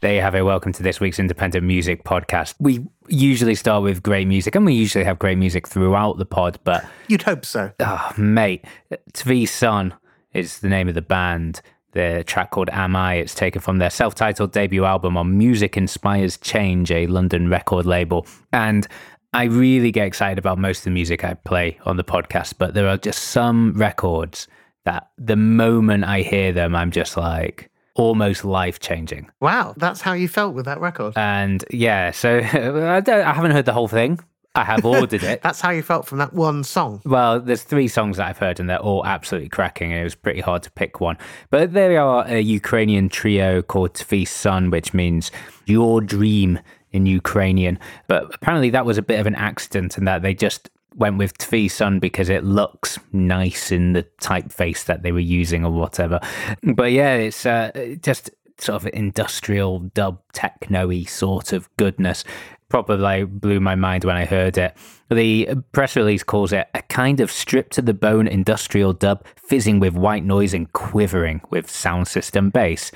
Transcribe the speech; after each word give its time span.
There 0.00 0.14
you 0.14 0.20
have 0.20 0.36
it. 0.36 0.42
Welcome 0.42 0.72
to 0.74 0.82
this 0.84 1.00
week's 1.00 1.18
Independent 1.18 1.64
Music 1.66 2.04
Podcast. 2.04 2.54
We 2.60 2.86
usually 3.08 3.56
start 3.56 3.82
with 3.82 4.00
great 4.00 4.28
music, 4.28 4.54
and 4.54 4.64
we 4.64 4.72
usually 4.74 5.04
have 5.04 5.18
great 5.18 5.38
music 5.38 5.66
throughout 5.66 6.18
the 6.18 6.24
pod, 6.24 6.56
but 6.62 6.84
You'd 7.08 7.22
hope 7.22 7.44
so. 7.44 7.72
oh, 7.80 8.12
mate, 8.16 8.64
Tvi 9.12 9.48
Sun 9.48 9.92
is 10.34 10.60
the 10.60 10.68
name 10.68 10.88
of 10.88 10.94
the 10.94 11.02
band. 11.02 11.60
The 11.92 12.22
track 12.28 12.52
called 12.52 12.70
Am 12.70 12.94
I? 12.94 13.14
It's 13.14 13.34
taken 13.34 13.60
from 13.60 13.78
their 13.78 13.90
self 13.90 14.14
titled 14.14 14.52
debut 14.52 14.84
album 14.84 15.16
on 15.16 15.36
Music 15.36 15.76
Inspires 15.76 16.36
Change, 16.36 16.92
a 16.92 17.08
London 17.08 17.48
record 17.48 17.84
label. 17.84 18.24
And 18.52 18.86
I 19.32 19.44
really 19.44 19.90
get 19.90 20.06
excited 20.06 20.38
about 20.38 20.58
most 20.58 20.78
of 20.78 20.84
the 20.84 20.90
music 20.90 21.24
I 21.24 21.34
play 21.34 21.76
on 21.86 21.96
the 21.96 22.04
podcast, 22.04 22.54
but 22.58 22.74
there 22.74 22.86
are 22.86 22.98
just 22.98 23.24
some 23.24 23.72
records 23.72 24.46
that 24.84 25.10
the 25.18 25.36
moment 25.36 26.04
I 26.04 26.20
hear 26.20 26.52
them, 26.52 26.76
I'm 26.76 26.92
just 26.92 27.16
like 27.16 27.68
almost 27.98 28.44
life 28.44 28.80
changing. 28.80 29.28
Wow, 29.40 29.74
that's 29.76 30.00
how 30.00 30.14
you 30.14 30.28
felt 30.28 30.54
with 30.54 30.64
that 30.64 30.80
record. 30.80 31.12
And 31.16 31.62
yeah, 31.70 32.12
so 32.12 32.38
I, 32.42 33.00
don't, 33.00 33.26
I 33.26 33.32
haven't 33.34 33.50
heard 33.50 33.66
the 33.66 33.74
whole 33.74 33.88
thing. 33.88 34.20
I 34.54 34.64
have 34.64 34.84
ordered 34.84 35.22
it. 35.22 35.42
That's 35.44 35.60
how 35.60 35.70
you 35.70 35.82
felt 35.82 36.06
from 36.06 36.18
that 36.18 36.32
one 36.32 36.64
song. 36.64 37.00
Well, 37.04 37.38
there's 37.38 37.62
three 37.62 37.86
songs 37.86 38.16
that 38.16 38.26
I've 38.26 38.38
heard, 38.38 38.58
and 38.58 38.68
they're 38.68 38.80
all 38.80 39.06
absolutely 39.06 39.50
cracking, 39.50 39.92
and 39.92 40.00
it 40.00 40.04
was 40.04 40.16
pretty 40.16 40.40
hard 40.40 40.64
to 40.64 40.70
pick 40.72 41.00
one. 41.00 41.16
But 41.50 41.74
they 41.74 41.96
are 41.96 42.26
a 42.26 42.40
Ukrainian 42.40 43.08
trio 43.08 43.62
called 43.62 43.92
Tvi 43.92 44.26
Sun, 44.26 44.70
which 44.70 44.92
means 44.92 45.30
your 45.66 46.00
dream 46.00 46.58
in 46.90 47.06
Ukrainian. 47.06 47.78
But 48.08 48.34
apparently, 48.34 48.70
that 48.70 48.86
was 48.86 48.98
a 48.98 49.02
bit 49.02 49.20
of 49.20 49.26
an 49.26 49.36
accident, 49.36 49.96
and 49.96 50.08
that 50.08 50.22
they 50.22 50.34
just 50.34 50.70
went 50.98 51.18
with 51.18 51.36
Tvi 51.38 51.70
Sun 51.70 52.00
because 52.00 52.28
it 52.28 52.44
looks 52.44 52.98
nice 53.12 53.72
in 53.72 53.92
the 53.92 54.04
typeface 54.20 54.84
that 54.86 55.02
they 55.02 55.12
were 55.12 55.18
using 55.18 55.64
or 55.64 55.70
whatever. 55.70 56.20
But 56.62 56.92
yeah, 56.92 57.14
it's 57.14 57.46
uh, 57.46 57.96
just 58.02 58.30
sort 58.58 58.82
of 58.82 58.90
industrial 58.92 59.80
dub 59.94 60.20
techno-y 60.32 61.04
sort 61.04 61.52
of 61.52 61.68
goodness 61.76 62.24
probably 62.68 63.24
blew 63.24 63.60
my 63.60 63.74
mind 63.74 64.04
when 64.04 64.16
I 64.16 64.24
heard 64.24 64.58
it. 64.58 64.76
The 65.10 65.48
press 65.72 65.96
release 65.96 66.22
calls 66.22 66.52
it 66.52 66.68
a 66.74 66.82
kind 66.82 67.20
of 67.20 67.32
stripped 67.32 67.72
to 67.74 67.82
the 67.82 67.94
bone 67.94 68.26
industrial 68.26 68.92
dub, 68.92 69.24
fizzing 69.36 69.80
with 69.80 69.94
white 69.94 70.24
noise 70.24 70.52
and 70.54 70.70
quivering 70.72 71.40
with 71.50 71.70
sound 71.70 72.08
system 72.08 72.50
bass. 72.50 72.92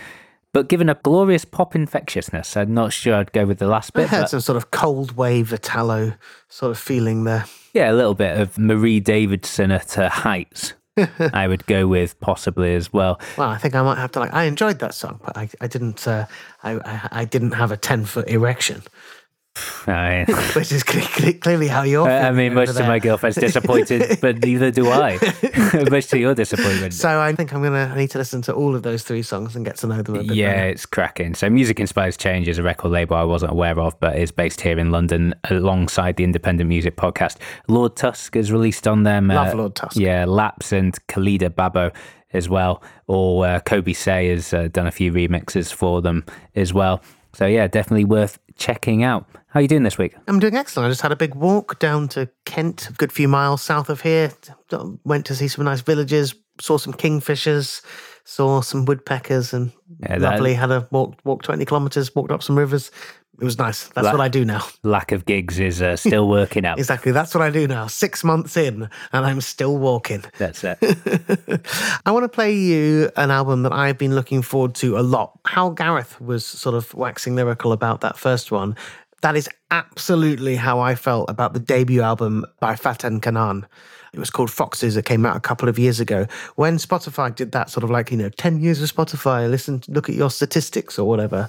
But 0.52 0.68
given 0.68 0.90
a 0.90 0.94
glorious 0.94 1.46
pop 1.46 1.74
infectiousness, 1.74 2.56
I'm 2.56 2.74
not 2.74 2.92
sure 2.92 3.14
I'd 3.14 3.32
go 3.32 3.46
with 3.46 3.58
the 3.58 3.66
last 3.66 3.94
bit. 3.94 4.04
It 4.04 4.08
had 4.10 4.20
But 4.22 4.30
some 4.30 4.40
sort 4.40 4.58
of 4.58 4.70
cold 4.70 5.12
wave 5.16 5.52
Italo 5.52 6.14
sort 6.48 6.72
of 6.72 6.78
feeling 6.78 7.24
there. 7.24 7.46
Yeah, 7.72 7.90
a 7.90 7.94
little 7.94 8.14
bit 8.14 8.38
of 8.38 8.58
Marie 8.58 9.00
Davidson 9.00 9.70
at 9.70 9.92
her 9.92 10.08
heights. 10.08 10.74
I 11.32 11.48
would 11.48 11.66
go 11.66 11.86
with 11.86 12.20
possibly 12.20 12.74
as 12.74 12.92
well. 12.92 13.18
Well, 13.38 13.48
I 13.48 13.56
think 13.56 13.74
I 13.74 13.82
might 13.82 13.96
have 13.96 14.12
to 14.12 14.20
like. 14.20 14.34
I 14.34 14.44
enjoyed 14.44 14.78
that 14.80 14.92
song, 14.94 15.20
but 15.24 15.36
I, 15.36 15.48
I 15.60 15.66
didn't. 15.66 16.06
Uh, 16.06 16.26
I, 16.62 16.72
I 16.72 17.08
I 17.12 17.24
didn't 17.24 17.52
have 17.52 17.72
a 17.72 17.78
ten 17.78 18.04
foot 18.04 18.28
erection, 18.28 18.82
I, 19.86 20.24
which 20.56 20.72
is 20.72 20.82
cle- 20.82 21.02
cle- 21.02 21.34
clearly 21.34 21.68
how 21.68 21.82
you're. 21.82 22.08
I 22.08 22.30
mean, 22.30 22.54
much 22.54 22.68
to 22.68 22.72
there. 22.74 22.86
my 22.88 22.98
girlfriend's 22.98 23.36
disappointed, 23.36 24.18
but 24.22 24.42
neither 24.42 24.70
do 24.70 24.88
I. 24.88 25.18
much 25.90 26.06
to 26.08 26.18
your 26.18 26.34
disappointment. 26.34 26.94
So 26.94 27.20
I 27.20 27.34
think 27.34 27.52
I'm 27.52 27.62
gonna 27.62 27.90
I 27.94 27.98
need 27.98 28.10
to 28.12 28.18
listen 28.18 28.42
to 28.42 28.54
all 28.54 28.74
of 28.74 28.82
those 28.82 29.02
three 29.02 29.22
songs 29.22 29.54
and 29.54 29.64
get 29.64 29.76
to 29.78 29.86
know 29.86 30.00
them 30.02 30.14
a 30.16 30.22
bit 30.22 30.34
Yeah, 30.36 30.54
better. 30.54 30.68
it's 30.68 30.86
cracking. 30.86 31.34
So, 31.34 31.50
Music 31.50 31.80
Inspires 31.80 32.16
Change 32.16 32.48
is 32.48 32.58
a 32.58 32.62
record 32.62 32.92
label 32.92 33.16
I 33.16 33.24
wasn't 33.24 33.52
aware 33.52 33.78
of, 33.78 33.98
but 34.00 34.16
is 34.16 34.32
based 34.32 34.60
here 34.60 34.78
in 34.78 34.90
London 34.90 35.34
alongside 35.50 36.16
the 36.16 36.24
Independent 36.24 36.68
Music 36.68 36.96
Podcast. 36.96 37.36
Lord 37.68 37.94
Tusk 37.96 38.36
is 38.36 38.50
released 38.52 38.88
on 38.88 39.02
them. 39.02 39.28
Love 39.28 39.54
Lord 39.54 39.74
Tusk. 39.74 39.96
Yeah, 39.96 40.24
Laps 40.24 40.72
and 40.72 40.94
Khalida 41.08 41.54
Babo 41.54 41.90
as 42.32 42.48
well. 42.48 42.82
Or 43.06 43.46
uh, 43.46 43.60
Kobe 43.60 43.92
Say 43.92 44.28
has 44.28 44.54
uh, 44.54 44.68
done 44.72 44.86
a 44.86 44.90
few 44.92 45.12
remixes 45.12 45.72
for 45.72 46.00
them 46.00 46.24
as 46.54 46.72
well. 46.72 47.02
So, 47.34 47.46
yeah, 47.46 47.66
definitely 47.66 48.04
worth 48.04 48.38
checking 48.56 49.02
out. 49.02 49.26
How 49.52 49.58
are 49.58 49.62
you 49.62 49.68
doing 49.68 49.82
this 49.82 49.98
week? 49.98 50.14
I'm 50.28 50.38
doing 50.38 50.56
excellent. 50.56 50.86
I 50.86 50.90
just 50.90 51.02
had 51.02 51.12
a 51.12 51.16
big 51.16 51.34
walk 51.34 51.78
down 51.78 52.08
to 52.08 52.28
Kent, 52.46 52.88
a 52.88 52.92
good 52.94 53.12
few 53.12 53.28
miles 53.28 53.60
south 53.60 53.90
of 53.90 54.00
here. 54.00 54.32
Went 55.04 55.26
to 55.26 55.34
see 55.34 55.46
some 55.48 55.66
nice 55.66 55.82
villages, 55.82 56.34
saw 56.58 56.78
some 56.78 56.94
kingfishers, 56.94 57.82
saw 58.24 58.62
some 58.62 58.86
woodpeckers, 58.86 59.52
and 59.52 59.70
Yeah, 60.00 60.18
that- 60.18 60.32
lovely. 60.32 60.54
Had 60.54 60.70
a 60.70 60.88
walk, 60.90 61.16
walk 61.24 61.42
20 61.42 61.66
kilometers, 61.66 62.14
walked 62.14 62.32
up 62.32 62.42
some 62.42 62.56
rivers. 62.56 62.90
It 63.40 63.44
was 63.44 63.58
nice. 63.58 63.88
That's 63.88 64.04
La- 64.06 64.12
what 64.12 64.20
I 64.20 64.28
do 64.28 64.44
now. 64.44 64.62
Lack 64.84 65.10
of 65.10 65.24
gigs 65.24 65.58
is 65.58 65.80
uh, 65.82 65.96
still 65.96 66.28
working 66.38 66.64
out. 66.64 66.78
Exactly. 66.78 67.12
That's 67.12 67.34
what 67.34 67.42
I 67.42 67.50
do 67.50 67.66
now. 67.66 67.86
Six 67.88 68.22
months 68.22 68.56
in, 68.56 68.88
and 69.12 69.26
I'm 69.26 69.40
still 69.40 69.76
walking. 69.78 70.22
That's 70.38 70.62
it. 70.64 70.78
I 72.06 72.10
want 72.12 72.24
to 72.24 72.28
play 72.28 72.54
you 72.54 73.10
an 73.16 73.30
album 73.30 73.62
that 73.64 73.72
I've 73.72 73.98
been 73.98 74.14
looking 74.14 74.42
forward 74.42 74.74
to 74.76 74.98
a 74.98 75.00
lot. 75.00 75.38
Hal 75.46 75.70
Gareth 75.72 76.20
was 76.20 76.44
sort 76.46 76.74
of 76.74 76.92
waxing 76.94 77.34
lyrical 77.34 77.72
about 77.72 78.02
that 78.02 78.16
first 78.18 78.52
one. 78.52 78.76
That 79.22 79.36
is 79.36 79.48
absolutely 79.70 80.56
how 80.56 80.80
I 80.80 80.96
felt 80.96 81.30
about 81.30 81.54
the 81.54 81.60
debut 81.60 82.02
album 82.02 82.44
by 82.60 82.74
Faten 82.74 83.20
Kanaan. 83.20 83.64
It 84.12 84.18
was 84.18 84.30
called 84.30 84.50
Foxes. 84.50 84.96
It 84.96 85.04
came 85.04 85.24
out 85.24 85.36
a 85.36 85.40
couple 85.40 85.68
of 85.68 85.78
years 85.78 86.00
ago. 86.00 86.26
When 86.56 86.76
Spotify 86.76 87.34
did 87.34 87.52
that 87.52 87.70
sort 87.70 87.84
of 87.84 87.90
like, 87.90 88.10
you 88.10 88.16
know, 88.16 88.28
10 88.28 88.60
years 88.60 88.82
of 88.82 88.92
Spotify, 88.92 89.48
listen, 89.48 89.80
look 89.88 90.08
at 90.08 90.16
your 90.16 90.30
statistics 90.30 90.98
or 90.98 91.08
whatever, 91.08 91.48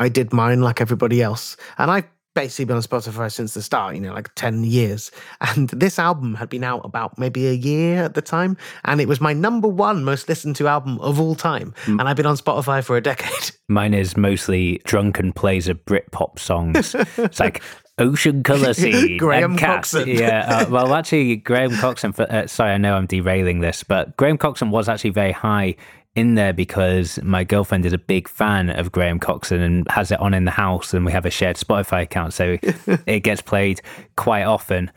I 0.00 0.08
did 0.08 0.32
mine 0.32 0.60
like 0.62 0.80
everybody 0.80 1.22
else. 1.22 1.56
And 1.78 1.90
I've 1.92 2.08
basically 2.34 2.66
been 2.66 2.76
on 2.76 2.82
Spotify 2.82 3.30
since 3.30 3.54
the 3.54 3.62
start, 3.62 3.94
you 3.94 4.00
know, 4.00 4.12
like 4.12 4.34
10 4.34 4.64
years. 4.64 5.10
And 5.40 5.68
this 5.68 5.98
album 5.98 6.34
had 6.34 6.48
been 6.48 6.64
out 6.64 6.80
about 6.84 7.18
maybe 7.18 7.46
a 7.48 7.52
year 7.52 8.04
at 8.04 8.14
the 8.14 8.22
time. 8.22 8.56
And 8.84 9.00
it 9.00 9.08
was 9.08 9.20
my 9.20 9.32
number 9.32 9.68
one 9.68 10.04
most 10.04 10.28
listened 10.28 10.56
to 10.56 10.68
album 10.68 10.98
of 11.00 11.20
all 11.20 11.34
time. 11.34 11.74
Mm. 11.84 12.00
And 12.00 12.08
I've 12.08 12.16
been 12.16 12.26
on 12.26 12.36
Spotify 12.36 12.82
for 12.82 12.96
a 12.96 13.00
decade. 13.00 13.50
Mine 13.68 13.94
is 13.94 14.16
mostly 14.16 14.80
drunken 14.84 15.32
plays 15.32 15.68
of 15.68 15.84
Britpop 15.84 16.38
songs. 16.38 16.94
It's 16.94 17.40
like 17.40 17.62
Ocean 17.98 18.42
Colour 18.42 18.74
Scene, 18.74 19.18
Graham 19.18 19.56
Coxon. 19.56 20.08
Yeah, 20.08 20.46
uh, 20.48 20.70
well, 20.70 20.94
actually, 20.94 21.36
Graham 21.36 21.72
Coxon. 21.72 22.12
For, 22.12 22.30
uh, 22.30 22.46
sorry, 22.46 22.72
I 22.72 22.78
know 22.78 22.94
I'm 22.94 23.06
derailing 23.06 23.60
this, 23.60 23.82
but 23.82 24.16
Graham 24.16 24.38
Coxon 24.38 24.70
was 24.70 24.88
actually 24.88 25.10
very 25.10 25.32
high 25.32 25.76
in 26.14 26.34
there 26.34 26.52
because 26.52 27.18
my 27.22 27.44
girlfriend 27.44 27.86
is 27.86 27.92
a 27.92 27.98
big 27.98 28.28
fan 28.28 28.68
of 28.70 28.92
Graham 28.92 29.18
Coxon 29.18 29.60
and 29.60 29.90
has 29.90 30.10
it 30.10 30.20
on 30.20 30.34
in 30.34 30.44
the 30.44 30.50
house, 30.50 30.92
and 30.92 31.06
we 31.06 31.12
have 31.12 31.26
a 31.26 31.30
shared 31.30 31.56
Spotify 31.56 32.02
account, 32.02 32.34
so 32.34 32.58
it 33.06 33.20
gets 33.20 33.40
played 33.40 33.80
quite 34.16 34.44
often 34.44 34.90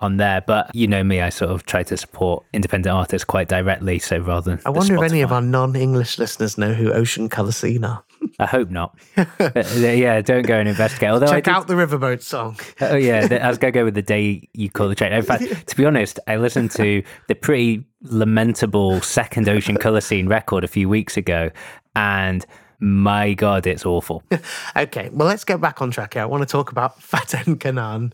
on 0.00 0.16
there. 0.16 0.40
But 0.40 0.74
you 0.74 0.86
know 0.86 1.04
me, 1.04 1.20
I 1.20 1.28
sort 1.28 1.50
of 1.50 1.64
try 1.66 1.82
to 1.84 1.96
support 1.96 2.44
independent 2.52 2.94
artists 2.94 3.24
quite 3.24 3.48
directly. 3.48 3.98
So 3.98 4.18
rather 4.18 4.50
than 4.56 4.60
I 4.64 4.70
wonder 4.70 4.96
if 4.96 5.02
any 5.02 5.22
of 5.22 5.32
our 5.32 5.42
non 5.42 5.76
English 5.76 6.18
listeners 6.18 6.58
know 6.58 6.72
who 6.72 6.92
Ocean 6.92 7.28
Colour 7.28 7.52
Scene 7.52 7.84
are. 7.84 8.02
I 8.38 8.46
hope 8.46 8.70
not. 8.70 8.96
Uh, 9.40 9.62
yeah, 9.74 10.20
don't 10.20 10.46
go 10.46 10.58
and 10.58 10.68
investigate. 10.68 11.10
Although 11.10 11.26
Check 11.26 11.44
did, 11.44 11.50
out 11.50 11.66
the 11.66 11.74
Riverboat 11.74 12.22
song. 12.22 12.58
Oh 12.80 12.94
yeah, 12.94 13.40
I 13.42 13.48
was 13.48 13.58
gonna 13.58 13.72
go 13.72 13.84
with 13.84 13.94
the 13.94 14.02
day 14.02 14.48
you 14.52 14.70
call 14.70 14.88
the 14.88 14.94
train. 14.94 15.12
In 15.12 15.22
fact, 15.22 15.66
to 15.66 15.76
be 15.76 15.84
honest, 15.84 16.18
I 16.26 16.36
listened 16.36 16.70
to 16.72 17.02
the 17.28 17.34
pretty 17.34 17.84
lamentable 18.02 19.00
second 19.00 19.48
Ocean 19.48 19.76
Colour 19.76 20.00
Scene 20.00 20.28
record 20.28 20.64
a 20.64 20.68
few 20.68 20.88
weeks 20.88 21.16
ago, 21.16 21.50
and 21.96 22.44
my 22.80 23.34
god, 23.34 23.66
it's 23.66 23.84
awful. 23.86 24.22
Okay, 24.76 25.10
well, 25.12 25.26
let's 25.26 25.44
get 25.44 25.60
back 25.60 25.82
on 25.82 25.90
track 25.90 26.14
here. 26.14 26.22
I 26.22 26.26
want 26.26 26.42
to 26.42 26.46
talk 26.46 26.70
about 26.70 27.00
Faten 27.00 27.56
Kanaan. 27.56 28.12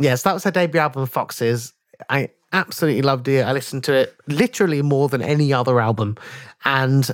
Yes, 0.00 0.22
that 0.22 0.32
was 0.32 0.44
her 0.44 0.50
debut 0.50 0.80
album, 0.80 1.06
Foxes. 1.06 1.74
I 2.08 2.30
absolutely 2.52 3.02
loved 3.02 3.28
it. 3.28 3.44
I 3.44 3.52
listened 3.52 3.84
to 3.84 3.92
it 3.92 4.16
literally 4.26 4.80
more 4.82 5.08
than 5.08 5.22
any 5.22 5.52
other 5.52 5.78
album. 5.78 6.16
And 6.64 7.10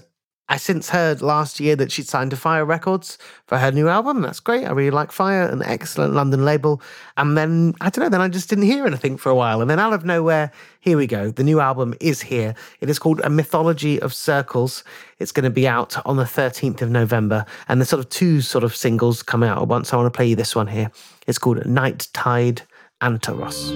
I 0.49 0.59
since 0.59 0.91
heard 0.91 1.23
last 1.23 1.59
year 1.59 1.75
that 1.75 1.91
she'd 1.91 2.07
signed 2.07 2.31
to 2.31 2.37
Fire 2.37 2.65
Records 2.65 3.19
for 3.49 3.59
her 3.59 3.73
new 3.73 3.89
album. 3.89 4.23
That's 4.23 4.39
great. 4.39 4.65
I 4.65 4.71
really 4.71 4.93
like 4.93 5.11
Fire, 5.11 5.43
an 5.49 5.63
excellent 5.65 6.15
London 6.15 6.45
label. 6.45 6.81
And 7.17 7.37
then, 7.37 7.75
I 7.81 7.91
don't 7.91 8.05
know, 8.05 8.09
then 8.09 8.21
I 8.21 8.29
just 8.29 8.49
didn't 8.49 8.67
hear 8.67 8.87
anything 8.87 9.17
for 9.17 9.31
a 9.31 9.35
while. 9.35 9.61
And 9.61 9.69
then 9.69 9.81
out 9.81 9.93
of 9.93 10.05
nowhere, 10.05 10.53
here 10.79 10.97
we 10.97 11.09
go. 11.09 11.33
The 11.33 11.43
new 11.43 11.59
album 11.59 11.95
is 12.01 12.23
here. 12.23 12.55
It 12.81 12.89
is 12.89 13.01
called 13.01 13.21
A 13.25 13.31
Mythology 13.31 14.01
of 14.01 14.15
Circles. 14.15 14.85
It's 15.19 15.33
going 15.33 15.43
to 15.43 15.51
be 15.51 15.67
out 15.67 15.97
on 16.07 16.17
the 16.17 16.23
13th 16.23 16.81
of 16.81 16.91
November. 16.91 17.45
And 17.69 17.81
there's 17.81 17.89
sort 17.89 18.05
of 18.05 18.09
two 18.11 18.41
sort 18.41 18.63
of 18.63 18.77
singles 18.77 19.25
come 19.25 19.43
out 19.43 19.61
at 19.61 19.67
once. 19.67 19.93
I 19.93 19.97
want 19.97 20.13
to 20.13 20.17
play 20.17 20.29
you 20.29 20.37
this 20.37 20.55
one 20.55 20.69
here. 20.69 20.93
It's 21.27 21.39
called 21.39 21.67
Night 21.67 22.07
Tide 22.13 22.63
Antaros. 22.99 23.73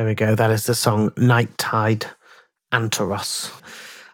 There 0.00 0.06
we 0.06 0.14
go. 0.14 0.34
That 0.34 0.50
is 0.50 0.64
the 0.64 0.74
song 0.74 1.12
Night 1.18 1.58
Tide 1.58 2.06
Antaros 2.72 3.52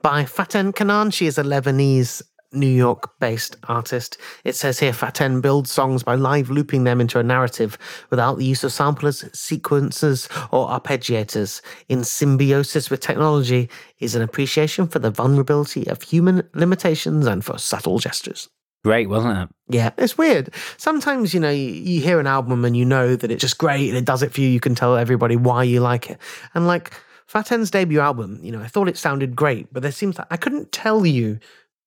by 0.02 0.24
Faten 0.24 0.72
Kanaan. 0.72 1.14
She 1.14 1.26
is 1.26 1.38
a 1.38 1.44
Lebanese 1.44 2.22
New 2.52 2.66
York 2.66 3.12
based 3.20 3.54
artist. 3.68 4.18
It 4.42 4.56
says 4.56 4.80
here 4.80 4.90
Faten 4.90 5.40
builds 5.40 5.70
songs 5.70 6.02
by 6.02 6.16
live 6.16 6.50
looping 6.50 6.82
them 6.82 7.00
into 7.00 7.20
a 7.20 7.22
narrative 7.22 7.78
without 8.10 8.36
the 8.36 8.44
use 8.44 8.64
of 8.64 8.72
samplers, 8.72 9.22
sequencers, 9.26 10.28
or 10.50 10.68
arpeggiators. 10.68 11.62
In 11.88 12.02
symbiosis 12.02 12.90
with 12.90 12.98
technology 12.98 13.70
is 14.00 14.16
an 14.16 14.22
appreciation 14.22 14.88
for 14.88 14.98
the 14.98 15.12
vulnerability 15.12 15.86
of 15.86 16.02
human 16.02 16.42
limitations 16.52 17.28
and 17.28 17.44
for 17.44 17.58
subtle 17.58 18.00
gestures. 18.00 18.48
Great, 18.86 19.08
wasn't 19.08 19.36
it? 19.36 19.48
Yeah, 19.68 19.90
it's 19.98 20.16
weird. 20.16 20.54
Sometimes, 20.76 21.34
you 21.34 21.40
know, 21.40 21.50
you, 21.50 21.70
you 21.70 22.00
hear 22.00 22.20
an 22.20 22.28
album 22.28 22.64
and 22.64 22.76
you 22.76 22.84
know 22.84 23.16
that 23.16 23.32
it's 23.32 23.40
just 23.40 23.58
great 23.58 23.88
and 23.88 23.98
it 23.98 24.04
does 24.04 24.22
it 24.22 24.32
for 24.32 24.40
you. 24.40 24.46
You 24.46 24.60
can 24.60 24.76
tell 24.76 24.94
everybody 24.94 25.34
why 25.34 25.64
you 25.64 25.80
like 25.80 26.08
it. 26.08 26.18
And 26.54 26.68
like 26.68 26.92
Faten's 27.26 27.68
debut 27.68 27.98
album, 27.98 28.38
you 28.44 28.52
know, 28.52 28.60
I 28.60 28.68
thought 28.68 28.88
it 28.88 28.96
sounded 28.96 29.34
great, 29.34 29.72
but 29.72 29.82
there 29.82 29.90
seems 29.90 30.18
like 30.18 30.28
I 30.30 30.36
couldn't 30.36 30.70
tell 30.70 31.04
you 31.04 31.40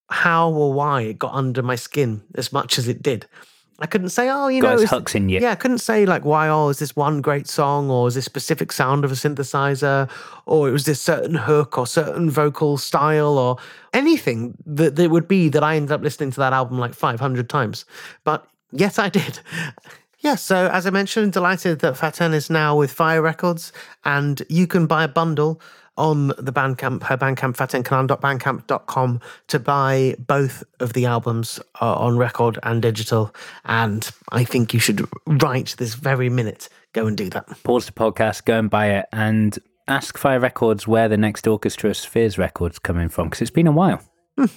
how 0.09 0.51
or 0.51 0.73
why 0.73 1.03
it 1.03 1.17
got 1.17 1.33
under 1.33 1.63
my 1.63 1.77
skin 1.77 2.21
as 2.35 2.51
much 2.51 2.77
as 2.77 2.89
it 2.89 3.01
did. 3.01 3.25
I 3.81 3.85
couldn't 3.87 4.09
say, 4.09 4.29
oh, 4.29 4.47
you 4.47 4.61
Got 4.61 4.79
know, 4.79 4.85
hooks 4.85 5.15
in 5.15 5.29
you. 5.29 5.39
yeah, 5.39 5.51
I 5.51 5.55
couldn't 5.55 5.79
say 5.79 6.05
like 6.05 6.25
why. 6.25 6.49
Oh, 6.49 6.69
is 6.69 6.79
this 6.79 6.95
one 6.95 7.21
great 7.21 7.47
song, 7.47 7.89
or 7.89 8.07
is 8.07 8.15
this 8.15 8.25
specific 8.25 8.71
sound 8.71 9.05
of 9.05 9.11
a 9.11 9.15
synthesizer, 9.15 10.09
or 10.45 10.67
it 10.67 10.71
was 10.71 10.85
this 10.85 11.01
certain 11.01 11.35
hook 11.35 11.77
or 11.77 11.87
certain 11.87 12.29
vocal 12.29 12.77
style, 12.77 13.37
or 13.37 13.57
anything 13.93 14.55
that 14.65 14.95
that 14.97 15.09
would 15.09 15.27
be 15.27 15.49
that 15.49 15.63
I 15.63 15.75
ended 15.75 15.91
up 15.91 16.01
listening 16.01 16.31
to 16.31 16.39
that 16.39 16.53
album 16.53 16.77
like 16.79 16.93
five 16.93 17.19
hundred 17.19 17.49
times. 17.49 17.85
But 18.23 18.45
yes, 18.71 18.99
I 18.99 19.09
did. 19.09 19.39
Yeah, 20.21 20.35
so 20.35 20.67
as 20.67 20.85
I 20.85 20.89
mentioned, 20.89 21.31
delighted 21.31 21.79
that 21.79 21.93
Faten 21.93 22.33
is 22.33 22.49
now 22.49 22.75
with 22.75 22.91
Fire 22.91 23.21
Records, 23.21 23.71
and 24.03 24.43
you 24.49 24.67
can 24.67 24.85
buy 24.85 25.05
a 25.05 25.07
bundle 25.07 25.61
on 25.99 26.29
the 26.29 26.53
Bandcamp, 26.53 27.03
her 27.03 27.17
Bandcamp, 27.17 27.57
fatenkanaan.bandcamp.com 27.57 29.19
to 29.47 29.59
buy 29.59 30.15
both 30.17 30.63
of 30.79 30.93
the 30.93 31.05
albums 31.05 31.59
uh, 31.81 31.93
on 31.95 32.17
record 32.17 32.57
and 32.63 32.81
digital. 32.81 33.35
And 33.65 34.09
I 34.31 34.45
think 34.45 34.73
you 34.73 34.79
should, 34.79 35.07
right 35.27 35.75
this 35.77 35.93
very 35.95 36.29
minute, 36.29 36.69
go 36.93 37.05
and 37.05 37.17
do 37.17 37.29
that. 37.31 37.45
Pause 37.63 37.87
the 37.87 37.91
podcast, 37.91 38.45
go 38.45 38.57
and 38.57 38.69
buy 38.69 38.87
it, 38.91 39.05
and 39.11 39.59
ask 39.87 40.17
Fire 40.17 40.39
Records 40.39 40.87
where 40.87 41.09
the 41.09 41.17
next 41.17 41.45
Orchestra 41.45 41.93
Spheres 41.93 42.37
record's 42.37 42.79
coming 42.79 43.09
from, 43.09 43.27
because 43.27 43.41
it's 43.41 43.51
been 43.51 43.67
a 43.67 43.71
while. 43.71 44.01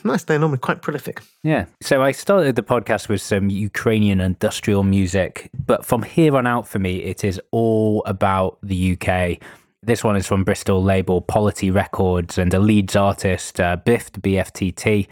Nice, 0.05 0.23
they're 0.25 0.39
normally 0.39 0.59
quite 0.59 0.81
prolific. 0.81 1.23
Yeah. 1.43 1.65
So 1.81 2.03
I 2.03 2.13
started 2.13 2.55
the 2.55 2.63
podcast 2.63 3.09
with 3.09 3.21
some 3.21 3.51
Ukrainian 3.51 4.21
industrial 4.21 4.85
music, 4.85 5.51
but 5.67 5.85
from 5.85 6.05
here 6.05 6.37
on 6.37 6.47
out 6.47 6.69
for 6.69 6.79
me, 6.79 7.03
it 7.03 7.25
is 7.25 7.41
all 7.51 8.05
about 8.07 8.59
the 8.63 8.97
UK. 8.97 9.43
This 9.85 10.05
one 10.05 10.15
is 10.15 10.29
from 10.29 10.45
Bristol 10.45 10.81
label 10.81 11.21
Polity 11.21 11.69
Records 11.69 12.39
and 12.39 12.55
a 12.55 12.61
Leeds 12.61 12.95
artist, 12.95 13.59
uh, 13.59 13.75
Biff 13.75 14.13
the 14.13 14.21
BFTT. 14.21 15.09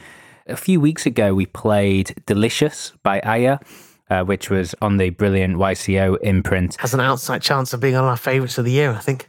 A 0.47 0.57
few 0.57 0.81
weeks 0.81 1.07
ago, 1.07 1.35
we 1.35 1.47
played 1.47 2.23
Delicious 2.25 2.93
by 3.03 3.19
Aya, 3.23 3.59
uh, 4.11 4.23
which 4.23 4.49
was 4.49 4.77
on 4.81 4.99
the 4.99 5.11
brilliant 5.11 5.57
YCO 5.57 6.19
imprint. 6.21 6.77
Has 6.77 6.95
an 6.95 7.00
outside 7.00 7.43
chance 7.43 7.73
of 7.73 7.81
being 7.81 7.95
one 7.95 8.05
of 8.05 8.11
our 8.11 8.17
favourites 8.17 8.59
of 8.59 8.65
the 8.65 8.71
year, 8.71 8.93
I 8.93 9.00
think. 9.00 9.29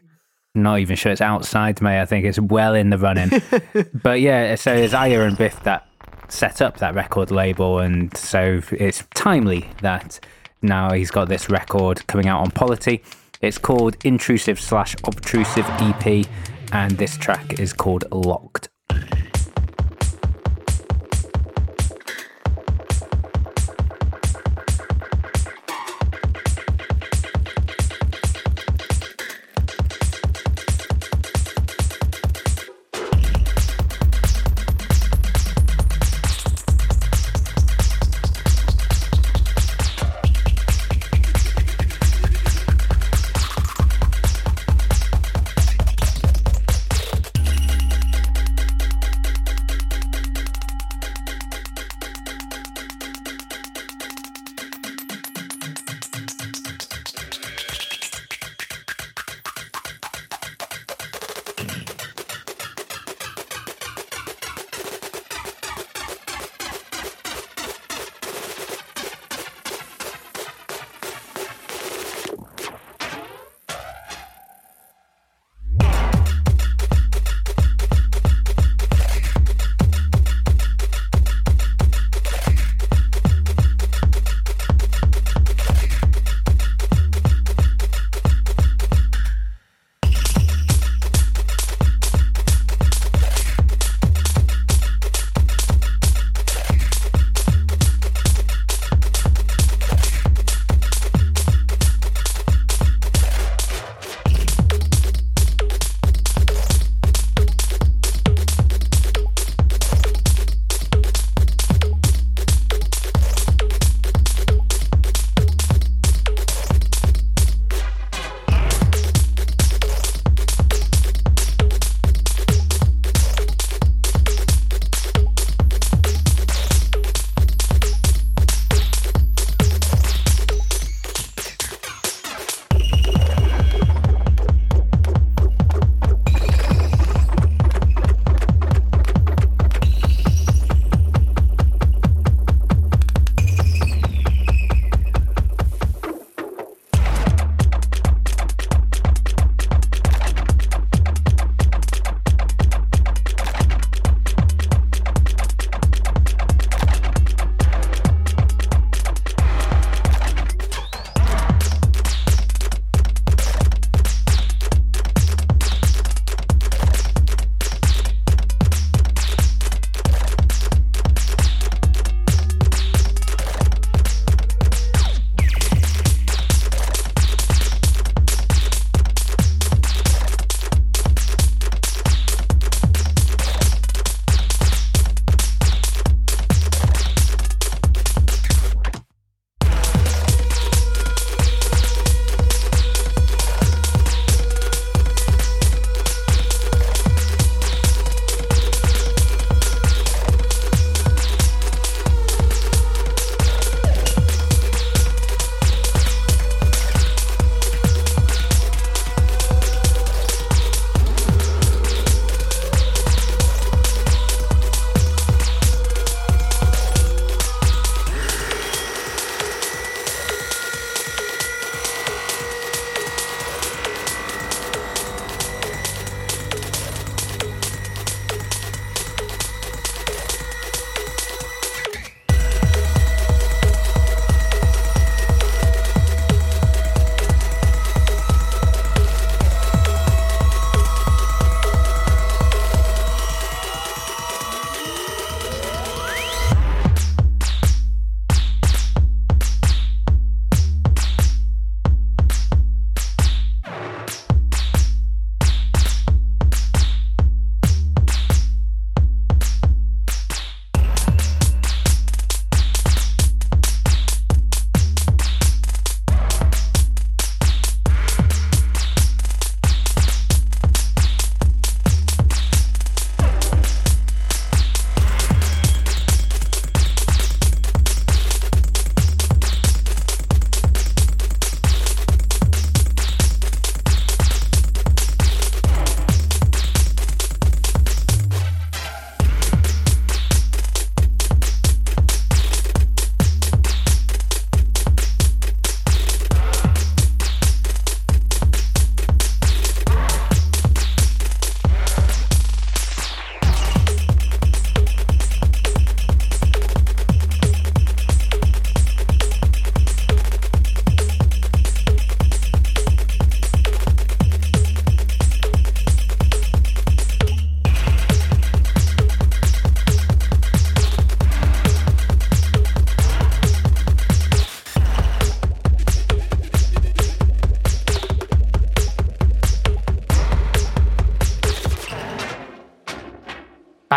Not 0.53 0.77
even 0.77 0.95
sure 0.95 1.11
it's 1.11 1.21
outside 1.21 1.81
me. 1.81 1.99
I 1.99 2.05
think 2.05 2.23
it's 2.23 2.39
well 2.39 2.75
in 2.75 2.91
the 2.91 2.99
running. 2.99 3.31
but 3.95 4.21
yeah, 4.21 4.53
so 4.53 4.71
it's 4.75 4.93
Aya 4.93 5.21
and 5.21 5.35
Biff 5.35 5.63
that 5.63 5.87
set 6.27 6.61
up 6.61 6.77
that 6.77 6.93
record 6.93 7.31
label, 7.31 7.79
and 7.79 8.15
so 8.15 8.61
it's 8.73 9.03
timely 9.15 9.67
that 9.81 10.19
now 10.61 10.91
he's 10.91 11.09
got 11.09 11.29
this 11.29 11.49
record 11.49 12.05
coming 12.05 12.27
out 12.27 12.41
on 12.41 12.51
Polity. 12.51 13.01
It's 13.41 13.57
called 13.57 13.97
Intrusive 14.05 14.61
slash 14.61 14.95
Obtrusive 15.03 15.65
EP, 15.79 16.27
and 16.71 16.91
this 16.91 17.17
track 17.17 17.59
is 17.59 17.73
called 17.73 18.05
Locked. 18.11 18.69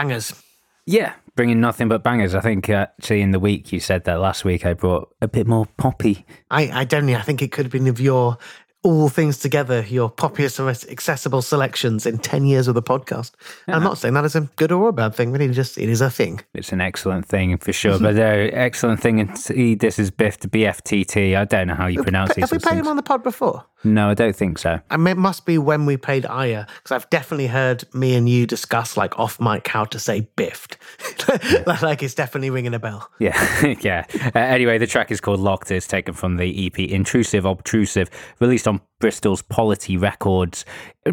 Bangers. 0.05 0.35
Yeah, 0.85 1.15
bringing 1.35 1.63
nothing 1.63 1.89
but 1.89 2.03
bangers. 2.03 2.35
I 2.35 2.41
think 2.41 2.69
uh, 2.69 2.89
actually 2.99 3.23
in 3.23 3.31
the 3.31 3.41
week 3.41 3.73
you 3.73 3.81
said 3.81 4.05
that 4.05 4.21
last 4.21 4.45
week 4.45 4.67
I 4.67 4.75
brought 4.75 5.15
a 5.23 5.29
bit 5.29 5.47
more 5.47 5.67
poppy. 5.79 6.27
I, 6.51 6.81
I 6.81 6.85
genuinely, 6.85 7.17
I 7.17 7.23
think 7.23 7.41
it 7.41 7.53
could 7.53 7.65
have 7.65 7.73
been 7.73 7.89
of 7.89 8.01
your 8.01 8.37
all 8.85 9.09
things 9.09 9.39
together, 9.39 9.81
your 9.89 10.11
poppiest 10.11 10.59
and 10.59 10.67
most 10.67 10.89
accessible 10.91 11.41
selections 11.41 12.05
in 12.05 12.19
10 12.19 12.45
years 12.45 12.69
of 12.69 12.75
the 12.75 12.83
podcast. 12.83 13.33
And 13.67 13.75
I'm 13.75 13.83
not 13.83 13.97
saying 13.97 14.15
that 14.15 14.27
is 14.27 14.37
a 14.37 14.43
good 14.57 14.71
or 14.71 14.91
a 14.91 14.93
bad 14.93 15.15
thing, 15.15 15.33
really 15.33 15.49
just, 15.49 15.79
it 15.79 15.89
is 15.89 16.03
a 16.03 16.11
thing. 16.11 16.43
It's 16.53 16.71
an 16.71 16.83
excellent 16.83 17.27
thing 17.27 17.57
for 17.57 17.73
sure. 17.73 17.99
but 17.99 18.17
uh, 18.17 18.21
excellent 18.21 19.01
thing. 19.01 19.21
And 19.21 19.37
this 19.81 19.99
is 19.99 20.11
Biff 20.11 20.39
the 20.39 20.49
BFTT. 20.49 21.35
I 21.35 21.47
don't 21.47 21.67
know 21.67 21.75
how 21.75 21.87
you 21.87 22.03
pronounce 22.03 22.35
these. 22.35 22.43
Have 22.43 22.53
we 22.53 22.59
played 22.59 22.79
him 22.79 22.87
on 22.87 22.97
the 22.97 23.03
pod 23.03 23.23
before? 23.23 23.65
No, 23.85 24.09
I 24.09 24.15
don't 24.15 24.35
think 24.35 24.59
so. 24.59 24.81
I 24.91 24.97
mean, 24.97 25.09
it 25.09 25.19
must 25.19 25.45
be 25.45 25.59
when 25.59 25.85
we 25.85 25.99
played 25.99 26.25
Aya, 26.25 26.65
because 26.67 26.93
I've 26.93 27.11
definitely 27.11 27.49
heard 27.49 27.85
me 27.95 28.15
and 28.15 28.27
you 28.27 28.47
discuss, 28.47 28.97
like 28.97 29.19
off 29.19 29.39
mic, 29.39 29.69
how 29.69 29.85
to 29.85 29.99
say 29.99 30.27
biffed. 30.37 30.79
like 31.83 32.03
it's 32.03 32.15
definitely 32.15 32.49
ringing 32.49 32.73
a 32.73 32.79
bell. 32.79 33.11
Yeah, 33.19 33.75
yeah. 33.81 34.07
Uh, 34.35 34.39
anyway, 34.39 34.79
the 34.79 34.87
track 34.87 35.11
is 35.11 35.21
called 35.21 35.41
Locked. 35.41 35.71
It's 35.71 35.87
taken 35.87 36.15
from 36.15 36.39
the 36.39 36.67
EP 36.67 36.79
Intrusive 36.79 37.45
Obtrusive, 37.45 38.09
released 38.41 38.67
on 38.67 38.74
Bristol's 39.01 39.43
Polity 39.43 39.97
Records. 39.97 40.65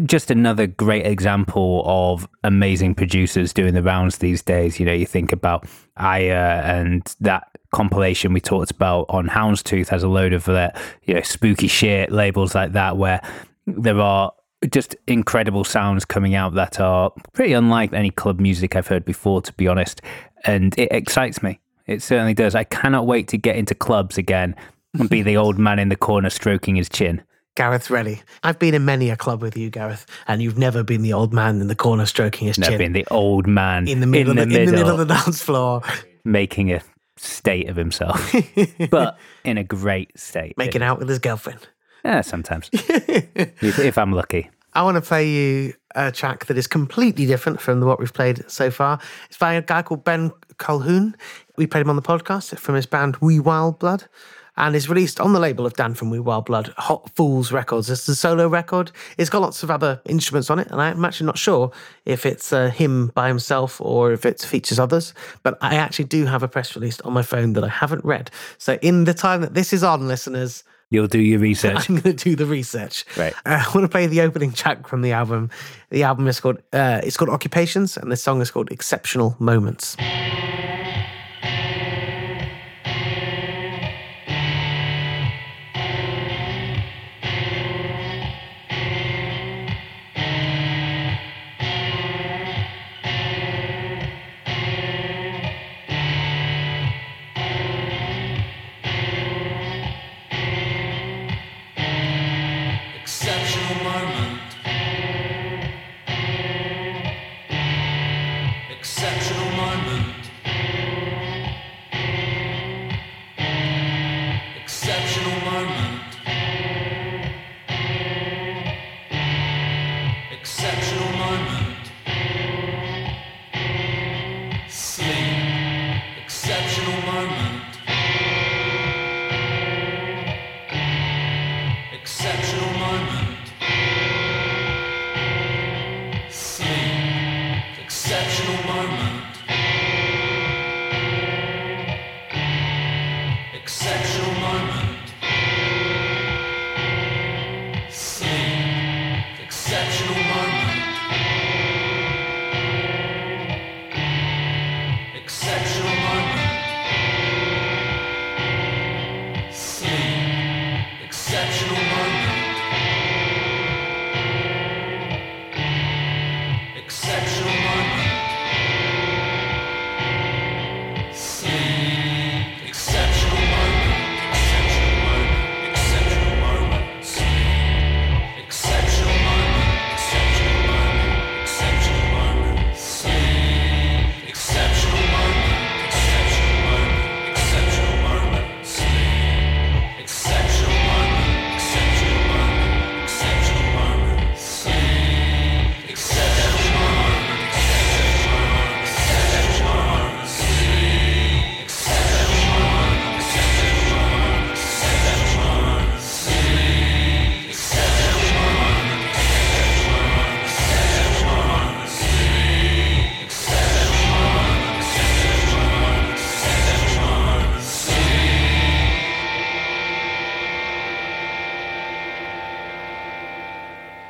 Just 0.04 0.30
another 0.30 0.66
great 0.66 1.06
example 1.06 1.82
of 1.84 2.28
amazing 2.44 2.94
producers 2.94 3.52
doing 3.52 3.74
the 3.74 3.82
rounds 3.82 4.18
these 4.18 4.42
days. 4.42 4.80
You 4.80 4.86
know, 4.86 4.92
you 4.92 5.06
think 5.06 5.32
about 5.32 5.66
Aya 5.96 6.62
and 6.64 7.02
that 7.20 7.48
compilation 7.72 8.32
we 8.32 8.40
talked 8.40 8.70
about 8.70 9.06
on 9.08 9.28
Houndstooth 9.28 9.88
has 9.88 10.02
a 10.02 10.08
load 10.08 10.32
of 10.32 10.44
that, 10.44 10.80
you 11.04 11.14
know, 11.14 11.22
spooky 11.22 11.68
shit 11.68 12.12
labels 12.12 12.54
like 12.54 12.72
that 12.72 12.96
where 12.96 13.20
there 13.66 14.00
are 14.00 14.32
just 14.70 14.94
incredible 15.06 15.64
sounds 15.64 16.04
coming 16.04 16.34
out 16.34 16.54
that 16.54 16.78
are 16.80 17.10
pretty 17.32 17.52
unlike 17.52 17.92
any 17.92 18.10
club 18.10 18.40
music 18.40 18.76
I've 18.76 18.86
heard 18.86 19.04
before, 19.04 19.42
to 19.42 19.52
be 19.54 19.66
honest. 19.66 20.00
And 20.44 20.76
it 20.78 20.88
excites 20.92 21.42
me. 21.42 21.58
It 21.86 22.02
certainly 22.02 22.34
does. 22.34 22.54
I 22.54 22.64
cannot 22.64 23.06
wait 23.06 23.28
to 23.28 23.38
get 23.38 23.56
into 23.56 23.74
clubs 23.74 24.18
again 24.18 24.54
and 24.98 25.08
be 25.08 25.22
the 25.22 25.36
old 25.42 25.58
man 25.58 25.78
in 25.78 25.88
the 25.88 25.96
corner 25.96 26.30
stroking 26.30 26.76
his 26.76 26.88
chin. 26.88 27.22
Gareth 27.54 27.88
Relly. 27.88 28.22
I've 28.42 28.58
been 28.58 28.74
in 28.74 28.84
many 28.84 29.10
a 29.10 29.16
club 29.16 29.42
with 29.42 29.56
you, 29.56 29.70
Gareth, 29.70 30.06
and 30.26 30.42
you've 30.42 30.58
never 30.58 30.82
been 30.82 31.02
the 31.02 31.12
old 31.12 31.32
man 31.32 31.60
in 31.60 31.68
the 31.68 31.74
corner 31.74 32.06
stroking 32.06 32.46
his 32.46 32.56
chin. 32.56 32.62
Never 32.62 32.72
chin. 32.72 32.78
been 32.78 32.92
the 32.92 33.06
old 33.10 33.46
man 33.46 33.88
in 33.88 34.00
the 34.00 34.06
middle, 34.06 34.32
in 34.32 34.38
of 34.38 34.48
the 34.48 34.54
the, 34.54 34.60
in 34.60 34.66
the 34.66 34.72
middle 34.72 34.96
middle, 34.96 35.00
of 35.00 35.08
the 35.08 35.14
dance 35.24 35.42
floor, 35.42 35.82
making 36.24 36.72
a 36.72 36.80
state 37.16 37.68
of 37.68 37.76
himself, 37.76 38.34
but 38.90 39.18
in 39.44 39.58
a 39.58 39.64
great 39.64 40.18
state. 40.18 40.56
making 40.56 40.82
out 40.82 40.98
with 40.98 41.08
his 41.08 41.18
girlfriend. 41.18 41.68
Yeah, 42.04 42.22
sometimes. 42.22 42.68
if, 42.72 43.78
if 43.78 43.98
I'm 43.98 44.12
lucky. 44.12 44.50
I 44.74 44.82
want 44.82 44.94
to 44.96 45.02
play 45.02 45.28
you 45.28 45.74
a 45.94 46.10
track 46.10 46.46
that 46.46 46.56
is 46.56 46.66
completely 46.66 47.26
different 47.26 47.60
from 47.60 47.80
what 47.82 48.00
we've 48.00 48.12
played 48.12 48.50
so 48.50 48.70
far. 48.70 48.98
It's 49.28 49.36
by 49.36 49.52
a 49.52 49.60
guy 49.60 49.82
called 49.82 50.02
Ben 50.02 50.30
Colhoun. 50.54 51.14
We 51.58 51.66
played 51.66 51.82
him 51.82 51.90
on 51.90 51.96
the 51.96 52.02
podcast 52.02 52.58
from 52.58 52.74
his 52.74 52.86
band 52.86 53.16
Wee 53.16 53.38
Wild 53.38 53.78
Blood. 53.78 54.08
And 54.56 54.76
is 54.76 54.88
released 54.88 55.18
on 55.18 55.32
the 55.32 55.40
label 55.40 55.64
of 55.64 55.74
Dan 55.74 55.94
from 55.94 56.10
We 56.10 56.20
Wild 56.20 56.44
Blood, 56.44 56.74
Hot 56.76 57.10
Fools 57.14 57.52
Records. 57.52 57.88
It's 57.88 58.06
a 58.06 58.14
solo 58.14 58.48
record. 58.48 58.92
It's 59.16 59.30
got 59.30 59.40
lots 59.40 59.62
of 59.62 59.70
other 59.70 60.02
instruments 60.04 60.50
on 60.50 60.58
it, 60.58 60.68
and 60.70 60.80
I'm 60.80 61.04
actually 61.04 61.26
not 61.26 61.38
sure 61.38 61.70
if 62.04 62.26
it's 62.26 62.52
uh, 62.52 62.68
him 62.68 63.12
by 63.14 63.28
himself 63.28 63.80
or 63.80 64.12
if 64.12 64.26
it 64.26 64.42
features 64.42 64.78
others. 64.78 65.14
But 65.42 65.56
I 65.62 65.76
actually 65.76 66.04
do 66.04 66.26
have 66.26 66.42
a 66.42 66.48
press 66.48 66.76
release 66.76 67.00
on 67.00 67.14
my 67.14 67.22
phone 67.22 67.54
that 67.54 67.64
I 67.64 67.68
haven't 67.68 68.04
read. 68.04 68.30
So 68.58 68.78
in 68.82 69.04
the 69.04 69.14
time 69.14 69.40
that 69.40 69.54
this 69.54 69.72
is 69.72 69.82
on, 69.82 70.06
listeners, 70.06 70.64
You'll 70.92 71.06
do 71.06 71.20
your 71.20 71.38
research. 71.38 71.88
I'm 71.88 71.96
going 72.00 72.14
to 72.14 72.24
do 72.24 72.36
the 72.36 72.44
research. 72.44 73.06
Right. 73.16 73.32
Uh, 73.46 73.64
I 73.66 73.72
want 73.74 73.86
to 73.86 73.88
play 73.88 74.06
the 74.06 74.20
opening 74.20 74.52
track 74.52 74.86
from 74.86 75.00
the 75.00 75.12
album. 75.12 75.48
The 75.88 76.02
album 76.02 76.28
is 76.28 76.38
called 76.38 76.58
uh, 76.74 77.00
it's 77.02 77.16
called 77.16 77.30
Occupations, 77.30 77.96
and 77.96 78.12
the 78.12 78.16
song 78.16 78.42
is 78.42 78.50
called 78.50 78.70
Exceptional 78.70 79.34
Moments. 79.38 79.96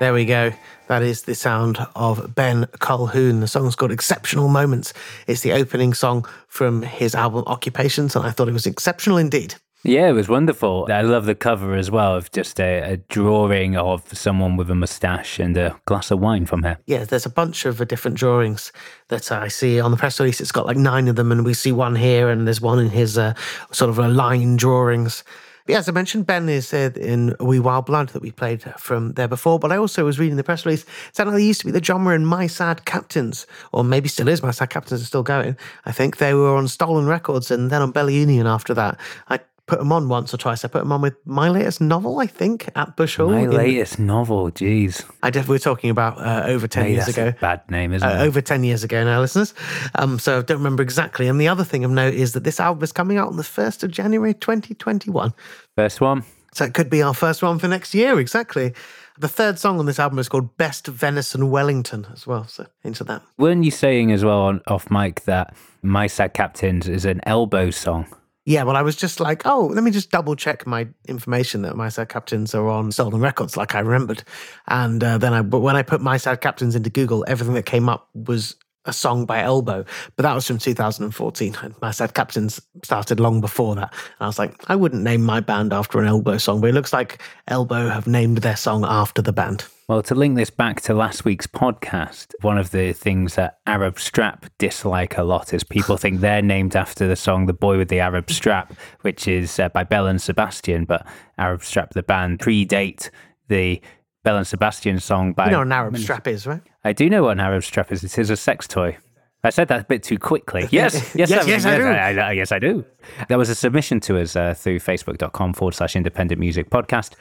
There 0.02 0.12
we 0.12 0.24
go. 0.24 0.50
That 0.88 1.04
is 1.04 1.22
the 1.22 1.36
sound 1.36 1.78
of 1.94 2.34
Ben 2.34 2.64
Colhoun. 2.80 3.38
The 3.38 3.46
song's 3.46 3.76
called 3.76 3.92
Exceptional 3.92 4.48
Moments. 4.48 4.92
It's 5.28 5.42
the 5.42 5.52
opening 5.52 5.94
song 5.94 6.26
from 6.48 6.82
his 6.82 7.14
album 7.14 7.44
Occupations, 7.46 8.16
and 8.16 8.26
I 8.26 8.32
thought 8.32 8.48
it 8.48 8.52
was 8.52 8.66
exceptional 8.66 9.16
indeed. 9.16 9.54
Yeah, 9.84 10.08
it 10.08 10.14
was 10.14 10.28
wonderful. 10.28 10.88
I 10.90 11.02
love 11.02 11.26
the 11.26 11.36
cover 11.36 11.76
as 11.76 11.88
well 11.88 12.16
of 12.16 12.32
just 12.32 12.58
a, 12.58 12.94
a 12.94 12.96
drawing 12.96 13.76
of 13.76 14.02
someone 14.12 14.56
with 14.56 14.68
a 14.72 14.74
mustache 14.74 15.38
and 15.38 15.56
a 15.56 15.80
glass 15.84 16.10
of 16.10 16.18
wine 16.18 16.46
from 16.46 16.64
here. 16.64 16.78
Yeah, 16.86 17.04
there's 17.04 17.26
a 17.26 17.30
bunch 17.30 17.64
of 17.64 17.80
uh, 17.80 17.84
different 17.84 18.16
drawings 18.16 18.72
that 19.06 19.30
I 19.30 19.46
see 19.46 19.78
on 19.78 19.92
the 19.92 19.96
press 19.96 20.18
release. 20.18 20.40
It's 20.40 20.50
got 20.50 20.66
like 20.66 20.76
nine 20.76 21.06
of 21.06 21.14
them, 21.14 21.30
and 21.30 21.44
we 21.44 21.54
see 21.54 21.70
one 21.70 21.94
here, 21.94 22.28
and 22.28 22.44
there's 22.44 22.60
one 22.60 22.80
in 22.80 22.90
his 22.90 23.16
uh, 23.16 23.34
sort 23.70 23.88
of 23.88 24.00
uh, 24.00 24.08
line 24.08 24.56
drawings. 24.56 25.22
Yeah, 25.68 25.78
as 25.78 25.88
I 25.88 25.92
mentioned, 25.92 26.26
Ben 26.26 26.48
is 26.48 26.74
uh, 26.74 26.90
in 26.96 27.36
We 27.38 27.60
Wild 27.60 27.86
Blood 27.86 28.08
that 28.10 28.22
we 28.22 28.32
played 28.32 28.62
from 28.78 29.12
there 29.12 29.28
before, 29.28 29.60
but 29.60 29.70
I 29.70 29.76
also 29.76 30.04
was 30.04 30.18
reading 30.18 30.36
the 30.36 30.42
press 30.42 30.66
release. 30.66 30.84
They 31.14 31.42
used 31.42 31.60
to 31.60 31.66
be 31.66 31.72
the 31.72 31.80
drummer 31.80 32.14
in 32.14 32.26
My 32.26 32.48
Sad 32.48 32.84
Captains, 32.84 33.46
or 33.70 33.84
maybe 33.84 34.08
still 34.08 34.26
is. 34.26 34.42
My 34.42 34.50
Sad 34.50 34.70
Captains 34.70 35.02
are 35.02 35.06
still 35.06 35.22
going. 35.22 35.56
I 35.84 35.92
think 35.92 36.16
they 36.16 36.34
were 36.34 36.56
on 36.56 36.66
Stolen 36.66 37.06
Records 37.06 37.52
and 37.52 37.70
then 37.70 37.80
on 37.80 37.92
Bella 37.92 38.10
Union 38.10 38.46
after 38.46 38.74
that. 38.74 38.98
I 39.28 39.38
put 39.72 39.78
them 39.78 39.90
on 39.92 40.08
once 40.08 40.34
or 40.34 40.36
twice. 40.36 40.64
I 40.64 40.68
put 40.68 40.80
them 40.80 40.92
on 40.92 41.00
with 41.00 41.14
my 41.24 41.48
latest 41.48 41.80
novel, 41.80 42.20
I 42.20 42.26
think, 42.26 42.68
at 42.76 42.94
Bush 42.94 43.16
Hall. 43.16 43.30
My 43.30 43.40
in- 43.40 43.50
latest 43.50 43.98
novel, 43.98 44.50
jeez. 44.50 45.02
I 45.22 45.30
def- 45.30 45.48
we 45.48 45.54
were 45.54 45.58
talking 45.58 45.88
about 45.88 46.18
uh, 46.18 46.42
over 46.46 46.68
10 46.68 46.84
Hey, 46.84 46.92
years 46.92 47.06
that's 47.06 47.16
ago. 47.16 47.28
a 47.28 47.32
bad 47.40 47.70
name, 47.70 47.94
isn't 47.94 48.06
Uh, 48.06 48.12
it? 48.16 48.26
over 48.26 48.42
10 48.42 48.64
years 48.64 48.84
ago 48.84 49.02
now, 49.02 49.20
listeners. 49.20 49.54
Um, 49.94 50.18
so 50.18 50.40
I 50.40 50.42
don't 50.42 50.58
remember 50.58 50.82
exactly. 50.82 51.26
And 51.26 51.40
the 51.40 51.48
other 51.48 51.64
thing 51.64 51.84
of 51.84 51.90
note 51.90 52.12
is 52.12 52.32
that 52.34 52.44
this 52.44 52.60
album 52.60 52.82
is 52.84 52.92
coming 52.92 53.16
out 53.16 53.28
on 53.28 53.36
the 53.38 53.42
1st 53.42 53.82
of 53.82 53.90
January 53.90 54.34
2021. 54.34 55.32
First 55.74 56.00
one. 56.00 56.24
So 56.52 56.64
it 56.66 56.74
could 56.74 56.90
be 56.90 57.00
our 57.02 57.14
first 57.14 57.42
one 57.42 57.58
for 57.58 57.66
next 57.68 57.94
year, 57.94 58.20
exactly. 58.20 58.74
The 59.18 59.28
third 59.28 59.58
song 59.58 59.78
on 59.78 59.86
this 59.86 59.98
album 59.98 60.18
is 60.18 60.28
called 60.28 60.56
Best 60.58 60.86
Venison 60.86 61.50
Wellington 61.50 62.06
as 62.12 62.26
well. 62.26 62.46
So 62.46 62.66
into 62.84 63.04
that. 63.04 63.22
Weren't 63.38 63.64
you 63.64 63.70
saying 63.70 64.12
as 64.12 64.22
well 64.22 64.40
on 64.42 64.60
off 64.66 64.90
mic 64.90 65.22
that 65.24 65.54
My 65.82 66.06
Sad 66.08 66.34
Captains 66.34 66.88
is 66.88 67.04
an 67.06 67.20
elbow 67.24 67.70
song? 67.70 68.06
Yeah, 68.44 68.64
well, 68.64 68.76
I 68.76 68.82
was 68.82 68.96
just 68.96 69.20
like, 69.20 69.42
oh, 69.46 69.70
let 69.72 69.84
me 69.84 69.92
just 69.92 70.10
double 70.10 70.34
check 70.34 70.66
my 70.66 70.88
information 71.06 71.62
that 71.62 71.76
My 71.76 71.88
Sad 71.88 72.08
Captains 72.08 72.54
are 72.54 72.68
on 72.68 72.90
Stolen 72.90 73.20
Records, 73.20 73.56
like 73.56 73.76
I 73.76 73.80
remembered. 73.80 74.24
And 74.66 75.02
uh, 75.02 75.18
then 75.18 75.32
I, 75.32 75.42
but 75.42 75.60
when 75.60 75.76
I 75.76 75.82
put 75.82 76.00
My 76.00 76.16
Sad 76.16 76.40
Captains 76.40 76.74
into 76.74 76.90
Google, 76.90 77.24
everything 77.28 77.54
that 77.54 77.66
came 77.66 77.88
up 77.88 78.08
was 78.14 78.56
a 78.84 78.92
song 78.92 79.26
by 79.26 79.40
Elbow, 79.42 79.84
but 80.16 80.22
that 80.24 80.34
was 80.34 80.44
from 80.44 80.58
2014. 80.58 81.56
And 81.62 81.74
My 81.80 81.92
Sad 81.92 82.14
Captains 82.14 82.60
started 82.82 83.20
long 83.20 83.40
before 83.40 83.76
that. 83.76 83.92
And 83.92 84.22
I 84.22 84.26
was 84.26 84.40
like, 84.40 84.56
I 84.68 84.74
wouldn't 84.74 85.04
name 85.04 85.22
my 85.22 85.38
band 85.38 85.72
after 85.72 86.00
an 86.00 86.08
Elbow 86.08 86.36
song, 86.38 86.60
but 86.60 86.70
it 86.70 86.74
looks 86.74 86.92
like 86.92 87.22
Elbow 87.46 87.88
have 87.88 88.08
named 88.08 88.38
their 88.38 88.56
song 88.56 88.84
after 88.84 89.22
the 89.22 89.32
band. 89.32 89.64
Well, 89.92 90.02
to 90.04 90.14
link 90.14 90.36
this 90.36 90.48
back 90.48 90.80
to 90.84 90.94
last 90.94 91.26
week's 91.26 91.46
podcast, 91.46 92.32
one 92.40 92.56
of 92.56 92.70
the 92.70 92.94
things 92.94 93.34
that 93.34 93.58
Arab 93.66 93.98
Strap 94.00 94.46
dislike 94.56 95.18
a 95.18 95.22
lot 95.22 95.52
is 95.52 95.64
people 95.64 95.98
think 95.98 96.20
they're 96.20 96.40
named 96.40 96.74
after 96.74 97.06
the 97.06 97.14
song 97.14 97.44
The 97.44 97.52
Boy 97.52 97.76
with 97.76 97.88
the 97.90 98.00
Arab 98.00 98.30
Strap, 98.30 98.72
which 99.02 99.28
is 99.28 99.60
uh, 99.60 99.68
by 99.68 99.84
Belle 99.84 100.06
and 100.06 100.18
Sebastian, 100.18 100.86
but 100.86 101.06
Arab 101.36 101.62
Strap, 101.62 101.90
the 101.92 102.02
band, 102.02 102.38
predate 102.38 103.10
the 103.48 103.82
Belle 104.24 104.38
and 104.38 104.46
Sebastian 104.46 104.98
song 104.98 105.34
by. 105.34 105.44
You 105.44 105.50
know 105.50 105.58
what 105.58 105.66
an 105.66 105.72
Arab 105.72 105.98
strap 105.98 106.26
is, 106.26 106.46
right? 106.46 106.62
I 106.84 106.94
do 106.94 107.10
know 107.10 107.24
what 107.24 107.32
an 107.32 107.40
Arab 107.40 107.62
Strap 107.62 107.92
is. 107.92 108.02
It 108.02 108.18
is 108.18 108.30
a 108.30 108.36
sex 108.38 108.66
toy. 108.66 108.96
I 109.44 109.50
said 109.50 109.66
that 109.68 109.80
a 109.80 109.84
bit 109.84 110.04
too 110.04 110.18
quickly. 110.18 110.68
Yes, 110.70 110.94
yes, 111.16 111.28
Yes, 111.28 111.46
yes, 111.48 111.66
I 111.66 111.76
do. 111.76 111.84
I, 111.84 112.28
I- 112.28 112.32
yes, 112.32 112.52
I 112.52 112.60
do. 112.60 112.84
There 113.28 113.38
was 113.38 113.48
a 113.48 113.56
submission 113.56 113.98
to 114.00 114.20
us 114.20 114.36
uh, 114.36 114.54
through 114.54 114.78
facebook.com 114.78 115.54
forward 115.54 115.74
slash 115.74 115.96
independent 115.96 116.38
music 116.38 116.70
podcast. 116.70 117.14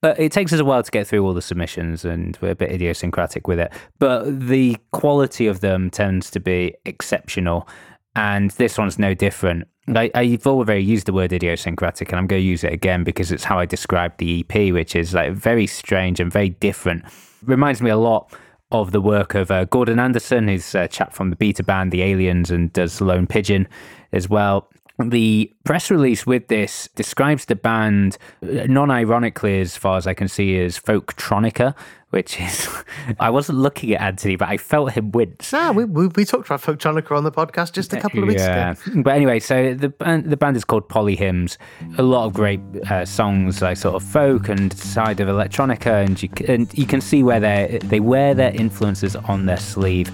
But 0.00 0.18
it 0.20 0.30
takes 0.30 0.52
us 0.52 0.60
a 0.60 0.64
while 0.64 0.82
to 0.82 0.90
get 0.90 1.06
through 1.06 1.24
all 1.26 1.34
the 1.34 1.42
submissions 1.42 2.04
and 2.04 2.38
we're 2.40 2.52
a 2.52 2.54
bit 2.54 2.70
idiosyncratic 2.70 3.48
with 3.48 3.58
it. 3.58 3.72
But 3.98 4.48
the 4.48 4.76
quality 4.92 5.46
of 5.48 5.60
them 5.60 5.90
tends 5.90 6.30
to 6.30 6.40
be 6.40 6.74
exceptional. 6.84 7.68
And 8.14 8.50
this 8.52 8.78
one's 8.78 8.98
no 8.98 9.14
different. 9.14 9.66
I, 9.88 10.10
I've 10.14 10.46
already 10.46 10.82
used 10.84 11.06
the 11.06 11.12
word 11.12 11.32
idiosyncratic 11.32 12.10
and 12.10 12.18
I'm 12.18 12.26
going 12.26 12.42
to 12.42 12.46
use 12.46 12.62
it 12.62 12.72
again 12.72 13.04
because 13.04 13.32
it's 13.32 13.44
how 13.44 13.58
I 13.58 13.66
describe 13.66 14.16
the 14.18 14.44
EP, 14.48 14.72
which 14.72 14.94
is 14.94 15.14
like 15.14 15.32
very 15.32 15.66
strange 15.66 16.20
and 16.20 16.32
very 16.32 16.50
different. 16.50 17.04
Reminds 17.42 17.80
me 17.82 17.90
a 17.90 17.96
lot 17.96 18.32
of 18.70 18.92
the 18.92 19.00
work 19.00 19.34
of 19.34 19.50
uh, 19.50 19.64
Gordon 19.64 19.98
Anderson, 19.98 20.46
who's 20.46 20.74
a 20.74 20.86
chap 20.88 21.12
from 21.12 21.30
the 21.30 21.36
beta 21.36 21.62
band 21.62 21.90
The 21.90 22.02
Aliens 22.02 22.50
and 22.50 22.72
does 22.72 23.00
Lone 23.00 23.26
Pigeon 23.26 23.66
as 24.12 24.28
well. 24.28 24.68
The 24.98 25.54
press 25.64 25.92
release 25.92 26.26
with 26.26 26.48
this 26.48 26.88
describes 26.96 27.44
the 27.44 27.54
band 27.54 28.18
non 28.42 28.90
ironically, 28.90 29.60
as 29.60 29.76
far 29.76 29.96
as 29.96 30.08
I 30.08 30.14
can 30.14 30.26
see, 30.26 30.58
as 30.58 30.78
folktronica, 30.78 31.76
which 32.10 32.40
is. 32.40 32.68
I 33.20 33.30
wasn't 33.30 33.58
looking 33.58 33.92
at 33.94 34.00
Anthony, 34.00 34.34
but 34.34 34.48
I 34.48 34.56
felt 34.56 34.92
him 34.92 35.12
wince. 35.12 35.52
No, 35.52 35.70
we, 35.70 35.84
we, 35.84 36.08
we 36.08 36.24
talked 36.24 36.46
about 36.46 36.62
Folktronica 36.62 37.16
on 37.16 37.22
the 37.22 37.30
podcast 37.30 37.72
just 37.72 37.92
a 37.92 38.00
couple 38.00 38.22
of 38.22 38.28
weeks 38.28 38.42
ago. 38.42 38.74
But 39.02 39.14
anyway, 39.14 39.38
so 39.38 39.72
the 39.72 39.90
band, 39.90 40.24
the 40.24 40.36
band 40.36 40.56
is 40.56 40.64
called 40.64 40.88
Poly 40.88 41.14
Hymns. 41.14 41.58
A 41.96 42.02
lot 42.02 42.26
of 42.26 42.34
great 42.34 42.60
uh, 42.90 43.04
songs, 43.04 43.62
like 43.62 43.76
sort 43.76 43.94
of 43.94 44.02
folk 44.02 44.48
and 44.48 44.76
side 44.76 45.20
of 45.20 45.28
electronica, 45.28 46.04
and 46.04 46.20
you, 46.20 46.28
and 46.48 46.76
you 46.76 46.86
can 46.86 47.00
see 47.00 47.22
where 47.22 47.38
they 47.38 47.78
they 47.84 48.00
wear 48.00 48.34
their 48.34 48.52
influences 48.52 49.14
on 49.14 49.46
their 49.46 49.58
sleeve. 49.58 50.10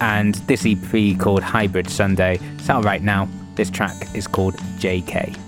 And 0.00 0.34
this 0.46 0.66
EP 0.66 1.16
called 1.18 1.44
Hybrid 1.44 1.88
Sunday, 1.88 2.40
it's 2.58 2.68
out 2.68 2.84
right 2.84 3.02
now. 3.02 3.28
This 3.56 3.70
track 3.70 4.14
is 4.14 4.26
called 4.26 4.54
JK. 4.78 5.45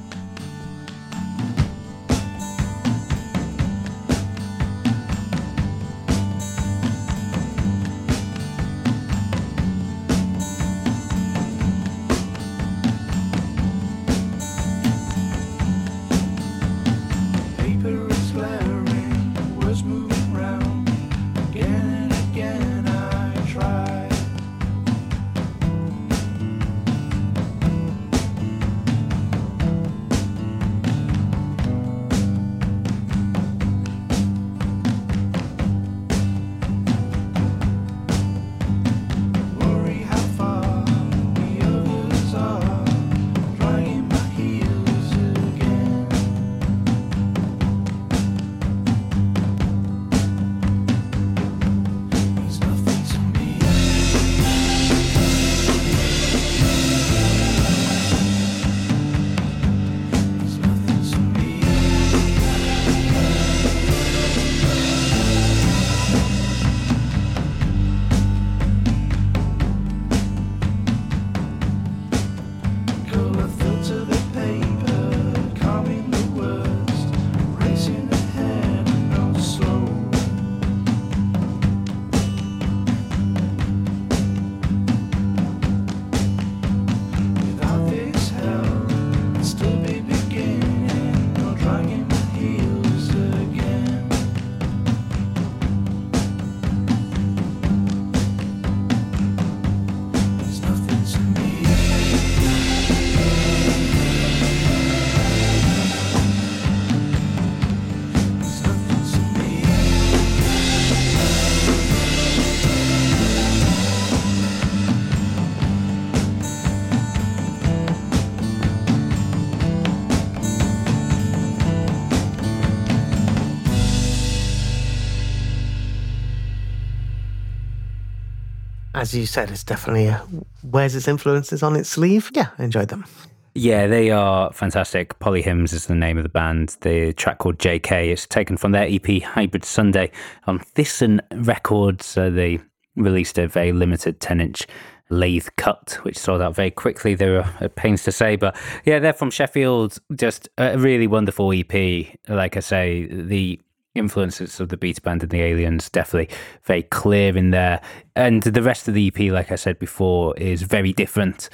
As 129.09 129.15
you 129.15 129.25
said, 129.25 129.51
it's 129.51 129.65
definitely 129.65 130.09
uh, 130.09 130.21
wears 130.63 130.95
its 130.95 131.09
influences 131.09 131.63
on 131.63 131.77
its 131.77 131.89
sleeve. 131.89 132.31
Yeah, 132.35 132.49
I 132.59 132.65
enjoyed 132.65 132.89
them. 132.89 133.07
Yeah, 133.55 133.87
they 133.87 134.11
are 134.11 134.53
fantastic. 134.53 135.19
Poly 135.19 135.41
Hymns 135.41 135.73
is 135.73 135.87
the 135.87 135.95
name 135.95 136.19
of 136.19 136.25
the 136.25 136.29
band. 136.29 136.77
The 136.83 137.15
track 137.15 137.39
called 137.39 137.57
JK 137.57 138.13
is 138.13 138.27
taken 138.27 138.59
from 138.59 138.73
their 138.73 138.87
EP 138.87 139.23
Hybrid 139.23 139.65
Sunday 139.65 140.11
on 140.47 140.59
Thyssen 140.59 141.21
Records. 141.47 142.19
Uh, 142.19 142.29
they 142.29 142.61
released 142.97 143.39
a 143.39 143.49
very 143.49 143.73
limited 143.73 144.21
10 144.21 144.43
inch 144.43 144.67
lathe 145.09 145.49
cut, 145.57 145.99
which 146.03 146.19
sold 146.19 146.43
out 146.43 146.55
very 146.55 146.71
quickly. 146.71 147.15
They 147.15 147.31
were 147.31 147.51
pains 147.77 148.03
to 148.03 148.13
say, 148.13 148.37
but 148.37 148.55
yeah, 148.85 148.99
they're 148.99 149.15
from 149.15 149.31
Sheffield. 149.31 150.01
Just 150.15 150.51
a 150.59 150.77
really 150.77 151.07
wonderful 151.07 151.51
EP. 151.55 152.09
Like 152.29 152.59
I 152.59 152.61
say, 152.61 153.07
the 153.07 153.59
influences 153.95 154.61
of 154.61 154.69
the 154.69 154.77
Beta 154.77 155.01
Band 155.01 155.23
and 155.23 155.31
the 155.31 155.43
Aliens 155.43 155.91
definitely 155.91 156.35
very 156.65 156.83
clear 156.85 157.37
in 157.37 157.51
there. 157.51 157.81
And 158.15 158.43
the 158.43 158.63
rest 158.63 158.89
of 158.89 158.95
the 158.95 159.09
EP, 159.09 159.33
like 159.33 159.53
I 159.53 159.57
said 159.57 159.79
before, 159.79 160.37
is 160.37 160.63
very 160.63 160.93
different. 160.93 161.49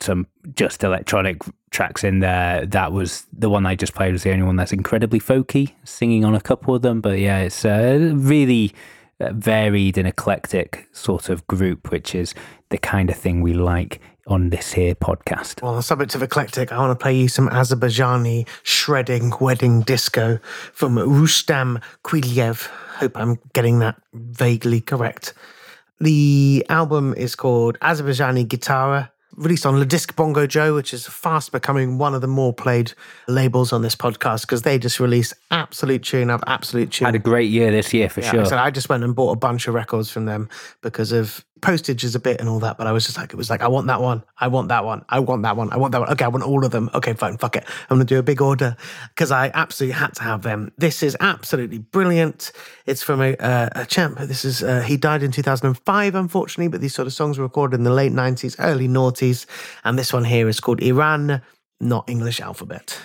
Some 0.00 0.26
just 0.54 0.84
electronic 0.84 1.42
tracks 1.70 2.04
in 2.04 2.20
there. 2.20 2.66
That 2.66 2.92
was 2.92 3.26
the 3.32 3.50
one 3.50 3.66
I 3.66 3.74
just 3.74 3.94
played 3.94 4.12
was 4.12 4.24
the 4.24 4.32
only 4.32 4.44
one 4.44 4.56
that's 4.56 4.72
incredibly 4.72 5.20
folky, 5.20 5.72
singing 5.84 6.24
on 6.24 6.34
a 6.34 6.40
couple 6.40 6.74
of 6.74 6.82
them. 6.82 7.00
But 7.00 7.18
yeah, 7.18 7.38
it's 7.38 7.64
uh, 7.64 8.12
really 8.14 8.74
uh, 9.20 9.32
varied 9.32 9.96
and 9.96 10.06
eclectic 10.06 10.88
sort 10.92 11.28
of 11.28 11.46
group, 11.46 11.90
which 11.90 12.14
is 12.14 12.34
the 12.68 12.78
kind 12.78 13.08
of 13.08 13.16
thing 13.16 13.40
we 13.40 13.54
like 13.54 14.00
on 14.26 14.50
this 14.50 14.72
here 14.72 14.94
podcast. 14.94 15.62
Well, 15.62 15.72
on 15.72 15.76
the 15.76 15.82
subject 15.82 16.14
of 16.14 16.22
eclectic, 16.22 16.72
I 16.72 16.78
want 16.78 16.98
to 16.98 17.02
play 17.02 17.16
you 17.16 17.28
some 17.28 17.48
Azerbaijani 17.48 18.46
shredding 18.62 19.32
wedding 19.40 19.82
disco 19.82 20.38
from 20.72 20.98
Rustam 20.98 21.78
Quliyev. 22.04 22.66
Hope 22.66 23.12
I'm 23.16 23.38
getting 23.52 23.78
that 23.80 23.96
vaguely 24.12 24.80
correct. 24.80 25.34
The 26.00 26.64
album 26.68 27.14
is 27.16 27.34
called 27.34 27.78
Azerbaijani 27.80 28.46
Guitar, 28.46 29.10
released 29.36 29.64
on 29.66 29.78
Les 29.78 29.86
Disques 29.86 30.14
Bongo 30.14 30.46
Joe, 30.46 30.74
which 30.74 30.92
is 30.92 31.06
fast 31.06 31.52
becoming 31.52 31.98
one 31.98 32.14
of 32.14 32.20
the 32.20 32.26
more 32.26 32.52
played 32.52 32.92
labels 33.28 33.72
on 33.72 33.82
this 33.82 33.94
podcast 33.94 34.42
because 34.42 34.62
they 34.62 34.78
just 34.78 34.98
release 34.98 35.32
absolute 35.50 36.02
tune 36.02 36.30
of 36.30 36.42
absolute 36.46 36.90
tune. 36.90 37.06
Had 37.06 37.14
a 37.14 37.18
great 37.18 37.50
year 37.50 37.70
this 37.70 37.92
year 37.94 38.08
for 38.08 38.20
Yeah, 38.20 38.30
sure. 38.30 38.46
So 38.46 38.58
I 38.58 38.70
just 38.70 38.88
went 38.88 39.04
and 39.04 39.14
bought 39.14 39.32
a 39.32 39.36
bunch 39.36 39.68
of 39.68 39.74
records 39.74 40.10
from 40.10 40.24
them 40.24 40.48
because 40.82 41.12
of 41.12 41.44
postage 41.60 42.04
is 42.04 42.14
a 42.14 42.20
bit 42.20 42.40
and 42.40 42.48
all 42.48 42.58
that. 42.60 42.76
But 42.76 42.86
I 42.86 42.92
was 42.92 43.06
just 43.06 43.16
like, 43.16 43.32
it 43.32 43.36
was 43.36 43.50
like, 43.50 43.62
I 43.62 43.68
want 43.68 43.86
that 43.86 44.00
one. 44.00 44.22
I 44.38 44.48
want 44.48 44.68
that 44.68 44.84
one. 44.84 45.04
I 45.08 45.18
want 45.20 45.42
that 45.42 45.56
one. 45.56 45.72
I 45.72 45.76
want 45.76 45.92
that 45.92 46.00
one. 46.00 46.10
Okay, 46.10 46.24
I 46.24 46.28
want 46.28 46.44
all 46.44 46.64
of 46.64 46.70
them. 46.70 46.90
Okay, 46.94 47.14
fine. 47.14 47.36
Fuck 47.38 47.56
it. 47.56 47.64
I'm 47.88 47.96
going 47.96 48.06
to 48.06 48.14
do 48.14 48.18
a 48.18 48.22
big 48.22 48.40
order 48.40 48.76
because 49.08 49.30
I 49.30 49.50
absolutely 49.54 49.94
had 49.94 50.14
to 50.14 50.22
have 50.22 50.42
them. 50.42 50.72
This 50.76 51.02
is 51.02 51.16
absolutely 51.20 51.78
brilliant. 51.78 52.52
It's 52.84 53.02
from 53.02 53.22
a, 53.22 53.36
uh, 53.36 53.68
a 53.72 53.86
champ. 53.86 54.18
This 54.18 54.44
is, 54.44 54.62
uh, 54.62 54.80
he 54.80 54.96
died 54.96 55.22
in 55.22 55.32
2005, 55.32 56.14
unfortunately, 56.14 56.68
but 56.68 56.80
these 56.80 56.94
sort 56.94 57.06
of 57.06 57.12
songs 57.12 57.38
were 57.38 57.44
recorded 57.44 57.76
in 57.76 57.84
the 57.84 57.90
late 57.90 58.12
90s, 58.12 58.56
early 58.58 58.88
noughties. 58.88 59.46
And 59.84 59.98
this 59.98 60.12
one 60.12 60.24
here 60.24 60.48
is 60.48 60.60
called 60.60 60.82
Iran, 60.82 61.42
not 61.80 62.08
English 62.08 62.40
alphabet. 62.40 62.98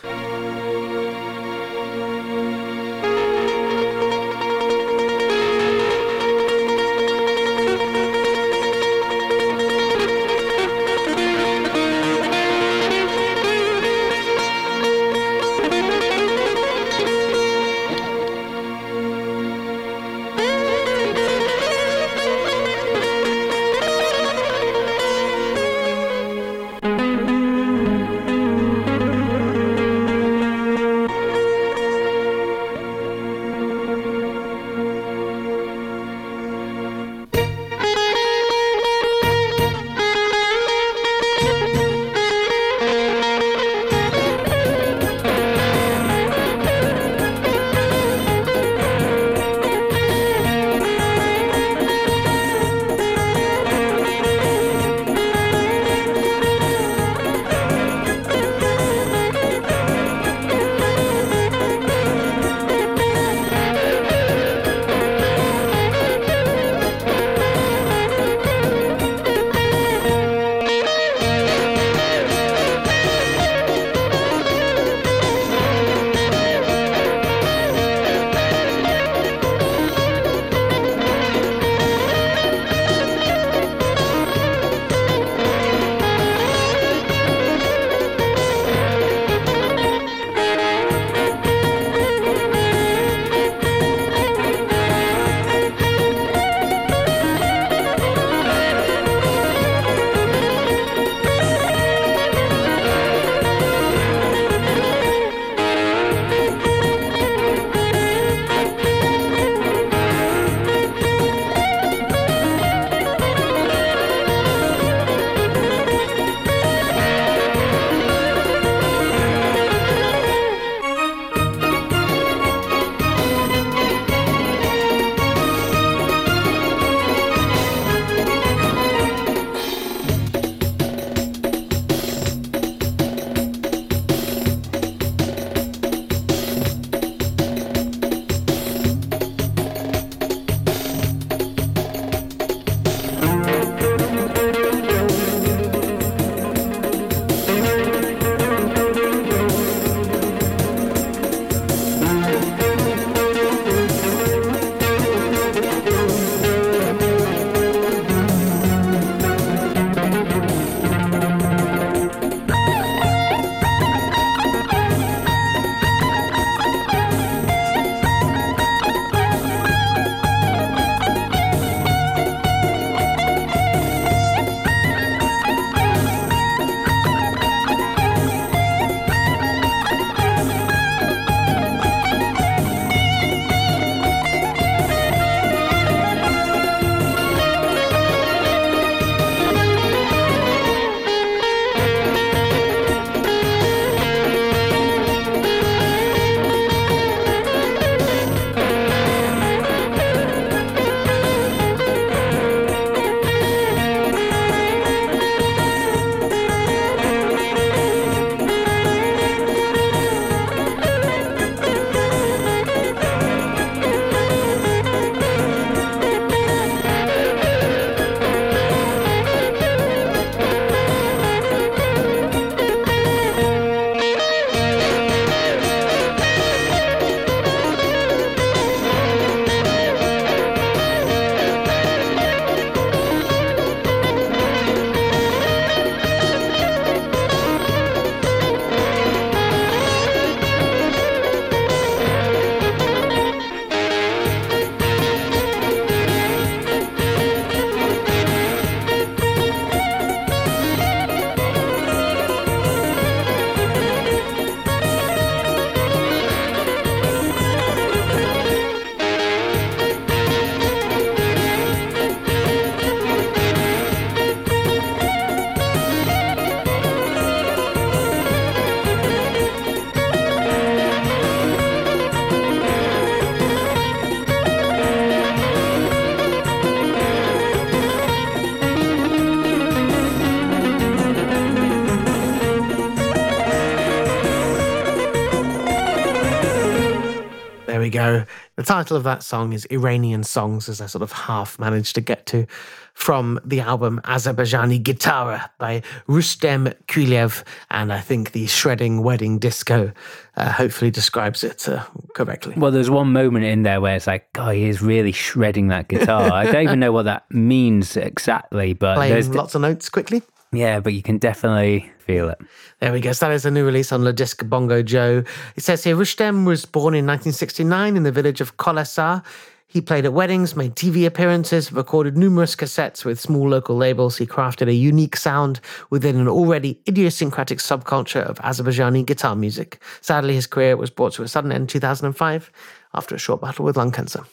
Go. 287.92 288.26
The 288.56 288.64
title 288.64 288.98
of 288.98 289.04
that 289.04 289.24
song 289.24 289.54
is 289.54 289.66
Iranian 289.66 290.24
Songs, 290.24 290.70
as 290.70 290.82
I 290.82 290.86
sort 290.86 291.02
of 291.02 291.12
half 291.12 291.60
managed 291.60 291.96
to 291.96 292.02
get 292.02 292.26
to 292.28 292.48
from 292.94 293.40
the 293.46 293.60
album 293.60 294.02
Azerbaijani 294.04 294.82
Gitara 294.82 295.50
by 295.58 295.82
Rustem 296.08 296.74
Quliyev. 296.88 297.44
And 297.70 297.92
I 297.92 298.00
think 298.00 298.32
the 298.32 298.48
Shredding 298.48 299.02
Wedding 299.02 299.40
Disco 299.40 299.92
uh, 300.36 300.52
hopefully 300.52 300.92
describes 300.92 301.44
it 301.44 301.68
uh, 301.68 301.84
correctly. 302.14 302.54
Well, 302.58 302.72
there's 302.72 302.90
one 302.90 303.12
moment 303.14 303.46
in 303.46 303.64
there 303.64 303.82
where 303.82 303.96
it's 303.96 304.08
like, 304.08 304.32
God, 304.34 304.56
he 304.56 304.66
is 304.66 304.82
really 304.82 305.12
shredding 305.12 305.68
that 305.70 305.88
guitar. 305.88 306.32
I 306.32 306.46
don't 306.52 306.64
even 306.64 306.80
know 306.80 306.92
what 306.92 307.04
that 307.04 307.30
means 307.32 307.98
exactly, 307.98 308.74
but 308.74 308.96
there's 309.08 309.28
Playing 309.28 309.38
lots 309.38 309.56
of 309.56 309.62
notes 309.62 309.90
quickly. 309.90 310.22
Yeah, 310.54 310.82
but 310.82 310.94
you 310.94 311.02
can 311.02 311.18
definitely 311.18 311.90
feel 312.00 312.30
it. 312.30 312.40
There 312.80 312.92
we 312.92 313.00
go. 313.00 313.14
So 313.14 313.28
that 313.28 313.34
is 313.34 313.46
a 313.46 313.52
new 313.52 313.66
release 313.66 313.94
on 313.94 314.04
Les 314.04 314.12
Disques 314.12 314.44
Bongo 314.44 314.84
Joe. 314.84 315.24
It 315.56 315.64
says 315.64 315.84
here 315.84 315.96
Rustem 315.96 316.46
was 316.46 316.66
born 316.66 316.94
in 316.94 317.06
1969 317.06 317.96
in 317.96 318.04
the 318.04 318.12
village 318.12 318.42
of 318.42 318.58
Kolesar. 318.58 319.24
He 319.68 319.80
played 319.80 320.04
at 320.04 320.12
weddings, 320.12 320.58
made 320.58 320.76
TV 320.76 321.06
appearances, 321.06 321.72
recorded 321.72 322.18
numerous 322.18 322.58
cassettes 322.58 323.06
with 323.06 323.22
small 323.22 323.48
local 323.48 323.78
labels. 323.78 324.18
He 324.18 324.28
crafted 324.28 324.68
a 324.68 324.74
unique 324.74 325.16
sound 325.16 325.62
within 325.90 326.18
an 326.18 326.28
already 326.28 326.82
idiosyncratic 326.86 327.60
subculture 327.60 328.24
of 328.24 328.38
Azerbaijani 328.40 329.06
guitar 329.06 329.38
music. 329.38 329.82
Sadly, 330.02 330.34
his 330.34 330.48
career 330.48 330.76
was 330.76 330.90
brought 330.90 331.14
to 331.14 331.24
a 331.24 331.30
sudden 331.30 331.54
end 331.54 331.62
in 331.62 331.68
2005 331.68 332.52
after 332.94 333.16
a 333.16 333.18
short 333.18 333.40
battle 333.40 333.64
with 333.64 333.78
lung 333.78 333.94
cancer. 333.94 334.26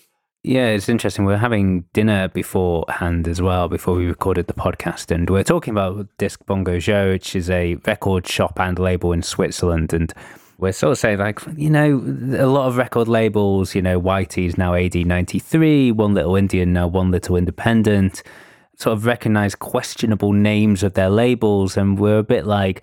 Yeah, 0.44 0.68
it's 0.68 0.88
interesting. 0.88 1.24
We 1.24 1.34
are 1.34 1.38
having 1.38 1.82
dinner 1.92 2.28
beforehand 2.28 3.26
as 3.26 3.42
well, 3.42 3.68
before 3.68 3.96
we 3.96 4.06
recorded 4.06 4.46
the 4.46 4.54
podcast. 4.54 5.10
And 5.10 5.28
we 5.28 5.40
are 5.40 5.44
talking 5.44 5.72
about 5.72 6.06
Disques 6.16 6.44
Bongo 6.46 6.78
Joe, 6.78 7.10
which 7.10 7.34
is 7.34 7.50
a 7.50 7.74
record 7.86 8.26
shop 8.26 8.60
and 8.60 8.78
label 8.78 9.12
in 9.12 9.22
Switzerland. 9.22 9.92
And 9.92 10.14
we're 10.58 10.72
sort 10.72 10.92
of 10.92 10.98
saying, 10.98 11.18
like, 11.18 11.40
you 11.56 11.68
know, 11.68 11.96
a 12.38 12.46
lot 12.46 12.68
of 12.68 12.76
record 12.76 13.08
labels, 13.08 13.74
you 13.74 13.82
know, 13.82 14.00
Whities 14.00 14.56
now 14.56 14.72
AD93, 14.72 15.92
One 15.92 16.14
Little 16.14 16.36
Indian, 16.36 16.72
now 16.72 16.86
One 16.86 17.10
Little 17.10 17.36
Independent, 17.36 18.22
sort 18.76 18.96
of 18.96 19.06
recognize 19.06 19.56
questionable 19.56 20.32
names 20.32 20.84
of 20.84 20.94
their 20.94 21.10
labels. 21.10 21.76
And 21.76 21.98
we're 21.98 22.18
a 22.18 22.24
bit 22.24 22.46
like, 22.46 22.82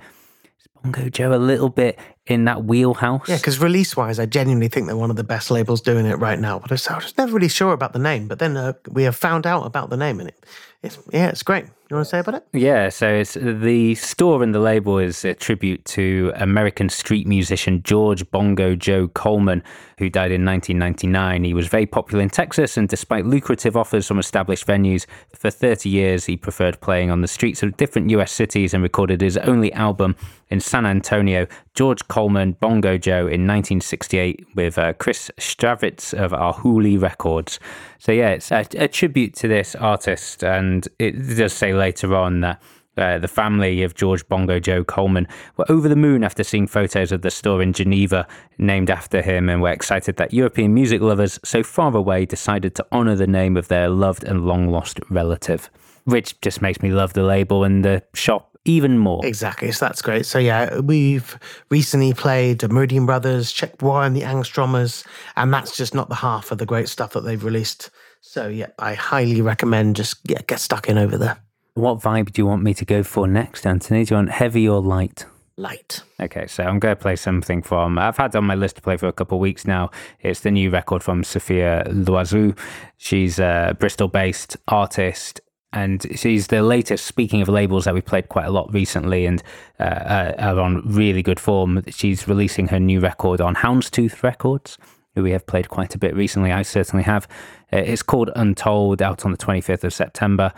Bongo 0.84 1.10
Joe 1.10 1.34
a 1.34 1.39
little 1.39 1.70
bit 1.70 1.97
in 2.28 2.45
that 2.45 2.63
wheelhouse? 2.63 3.28
Yeah, 3.28 3.38
because 3.38 3.59
release 3.59 3.95
wise, 3.95 4.19
I 4.19 4.26
genuinely 4.26 4.67
think 4.67 4.88
they're 4.88 4.95
one 4.95 5.09
of 5.09 5.15
the 5.15 5.23
best 5.23 5.51
labels 5.51 5.82
doing 5.82 6.05
it 6.05 6.15
right 6.15 6.39
now. 6.39 6.59
But 6.59 6.71
I 6.71 6.73
was, 6.73 6.88
I 6.88 6.95
was 6.95 7.17
never 7.17 7.34
really 7.34 7.49
sure 7.49 7.73
about 7.73 7.93
the 7.93 7.99
name. 7.99 8.28
But 8.28 8.39
then 8.39 8.57
uh, 8.57 8.73
we 8.89 9.03
have 9.03 9.15
found 9.15 9.45
out 9.45 9.65
about 9.65 9.89
the 9.89 9.97
name, 9.97 10.19
and 10.19 10.30
it, 10.30 10.45
it's 10.84 10.99
yeah, 11.11 11.30
it's 11.30 11.43
great. 11.43 11.65
You 11.89 11.97
want 11.97 12.07
to 12.07 12.09
say 12.09 12.19
about 12.19 12.36
it? 12.36 12.47
Yeah, 12.51 12.89
so 12.89 13.07
it's 13.07 13.36
the 13.36 13.93
store 13.93 14.41
and 14.41 14.55
the 14.55 14.59
label 14.59 14.97
is 14.97 15.23
a 15.23 15.36
tribute 15.36 15.86
to 15.86 16.32
American 16.34 16.89
street 16.89 17.28
musician 17.28 17.84
George 17.84 18.28
Bongo 18.32 18.76
Joe 18.76 19.07
Coleman, 19.09 19.61
who 19.99 20.09
died 20.09 20.32
in 20.32 20.43
1999. 20.43 21.43
He 21.43 21.53
was 21.53 21.67
very 21.67 21.86
popular 21.86 22.23
in 22.23 22.32
Texas, 22.32 22.76
and 22.76 22.89
despite 22.89 23.28
lucrative 23.28 23.78
offers 23.78 24.07
from 24.07 24.17
established 24.17 24.65
venues, 24.65 25.05
for 25.36 25.51
30 25.51 25.88
years 25.88 26.26
he 26.26 26.36
preferred 26.36 26.82
playing 26.82 27.11
on 27.11 27.21
the 27.21 27.28
streets 27.28 27.61
of 27.61 27.78
different 27.78 28.09
US 28.09 28.32
cities 28.32 28.73
and 28.73 28.82
recorded 28.82 29.21
his 29.21 29.38
only 29.38 29.71
album 29.73 30.15
in 30.49 30.59
San 30.59 30.88
Antonio, 30.88 31.45
George 31.76 32.07
Coleman 32.07 32.53
Bongo 32.53 32.97
Joe, 32.97 33.28
in 33.28 33.45
1968 33.45 34.45
with 34.55 34.80
uh, 34.80 34.93
Chris 34.93 35.30
Strachwitz 35.38 36.13
of 36.13 36.32
Arhoolie 36.32 36.99
Records. 36.99 37.59
So 37.99 38.11
yeah, 38.11 38.30
it's 38.30 38.51
a, 38.51 38.65
a 38.76 38.88
tribute 38.88 39.36
to 39.36 39.47
this 39.47 39.76
artist, 39.76 40.43
and 40.43 40.64
it 40.99 41.11
does 41.38 41.53
say 41.53 41.74
later 41.74 42.16
on 42.16 42.41
that 42.41 42.61
uh, 42.97 43.18
the 43.18 43.28
family 43.28 43.84
of 43.84 43.95
George 43.95 44.28
Bongo 44.28 44.59
Joe 44.59 44.84
Coleman 44.84 45.28
were 45.57 45.66
over 45.70 45.89
the 45.89 45.95
moon 45.95 46.24
after 46.24 46.43
seeing 46.43 46.68
photos 46.68 47.11
of 47.11 47.22
the 47.22 47.32
store 47.32 47.61
in 47.61 47.74
Geneva 47.74 48.26
named 48.57 48.89
after 48.89 49.22
him 49.22 49.49
and 49.49 49.61
were 49.61 49.72
excited 49.72 50.16
that 50.18 50.34
European 50.34 50.74
music 50.74 51.01
lovers 51.01 51.39
so 51.43 51.61
far 51.61 51.95
away 51.95 52.26
decided 52.26 52.74
to 52.76 52.86
honour 52.91 53.16
the 53.16 53.28
name 53.28 53.57
of 53.57 53.68
their 53.68 53.89
loved 53.89 54.24
and 54.24 54.45
long 54.45 54.70
lost 54.70 54.99
relative. 55.09 55.70
Which 56.05 56.39
just 56.41 56.61
makes 56.61 56.82
me 56.82 56.91
love 56.91 57.13
the 57.13 57.24
label 57.24 57.63
and 57.63 57.84
the 57.84 58.03
shop 58.13 58.55
even 58.66 58.97
more. 58.97 59.26
Exactly. 59.26 59.72
So 59.72 59.86
that's 59.86 60.01
great. 60.01 60.26
So 60.26 60.39
yeah, 60.39 60.80
we've 60.80 61.38
recently 61.70 62.13
played 62.13 62.59
the 62.59 62.70
Meridian 62.70 63.05
Brothers, 63.05 63.53
Chouk 63.53 63.78
Bwa, 63.78 64.05
and 64.05 64.16
the 64.16 64.22
Ångströmers, 64.22 65.05
and 65.36 65.53
that's 65.53 65.76
just 65.78 65.93
not 65.93 66.09
the 66.09 66.16
half 66.16 66.51
of 66.51 66.57
the 66.57 66.66
great 66.66 66.89
stuff 66.89 67.13
that 67.13 67.22
they've 67.22 67.43
released. 67.43 67.89
So 68.28 68.47
yeah, 68.47 68.67
I 68.80 68.95
highly 68.95 69.39
recommend 69.41 69.95
just 69.95 70.17
yeah, 70.26 70.39
get 70.47 70.59
stuck 70.59 70.89
in 70.89 70.97
over 70.97 71.17
there. 71.17 71.38
What 71.76 71.99
vibe 71.99 72.34
do 72.34 72.41
you 72.41 72.45
want 72.45 72.63
me 72.63 72.73
to 72.73 72.84
go 72.84 73.03
for 73.03 73.28
next, 73.28 73.65
Anthony? 73.65 74.03
Do 74.03 74.13
you 74.13 74.17
want 74.17 74.32
heavy 74.32 74.67
or 74.67 74.82
light? 74.82 75.26
Light. 75.57 76.01
Okay, 76.19 76.47
so 76.47 76.63
I'm 76.63 76.80
going 76.80 76.95
to 76.95 77.01
play 77.01 77.15
something 77.15 77.61
from. 77.61 77.97
I've 77.99 78.17
had 78.17 78.36
on 78.36 78.43
my 78.43 78.55
list 78.55 78.78
to 78.78 78.82
play 78.82 78.97
for 78.97 79.07
a 79.07 79.13
couple 79.13 79.38
of 79.38 79.41
weeks 79.41 79.65
now. 79.65 79.91
It's 80.21 80.39
the 80.41 80.51
new 80.51 80.69
record 80.69 81.03
from 81.03 81.23
Sophia 81.23 81.84
Loizou. 81.88 82.57
She's 82.97 83.39
a 83.39 83.76
Bristol 83.80 84.07
based 84.07 84.57
artist 84.67 85.39
and 85.71 86.05
she's 86.17 86.47
the 86.47 86.63
latest. 86.63 87.05
Speaking 87.05 87.41
of 87.41 87.47
labels 87.47 87.86
that 87.86 87.93
we 87.93 88.01
played 88.01 88.30
quite 88.30 88.47
a 88.47 88.51
lot 88.51 88.73
recently 88.73 89.26
and 89.26 89.43
uh, 89.80 89.84
uh, 89.84 90.36
are 90.39 90.59
on 90.59 90.82
really 90.84 91.21
good 91.21 91.39
form, 91.39 91.84
she's 91.89 92.28
releasing 92.28 92.69
her 92.69 92.80
new 92.80 92.99
record 92.99 93.39
on 93.39 93.55
Houndstooth 93.55 94.23
Records, 94.23 94.78
who 95.16 95.24
we 95.24 95.32
have 95.32 95.45
played 95.47 95.70
quite 95.70 95.95
a 95.95 95.97
bit 95.97 96.16
recently. 96.16 96.51
I 96.51 96.61
certainly 96.61 97.03
have. 97.03 97.28
Uh, 97.74 97.78
it's 97.78 98.03
called 98.03 98.30
Untold, 98.36 99.01
out 99.01 99.26
on 99.26 99.32
the 99.32 99.38
25th 99.38 99.84
of 99.84 99.93
September. 99.93 100.51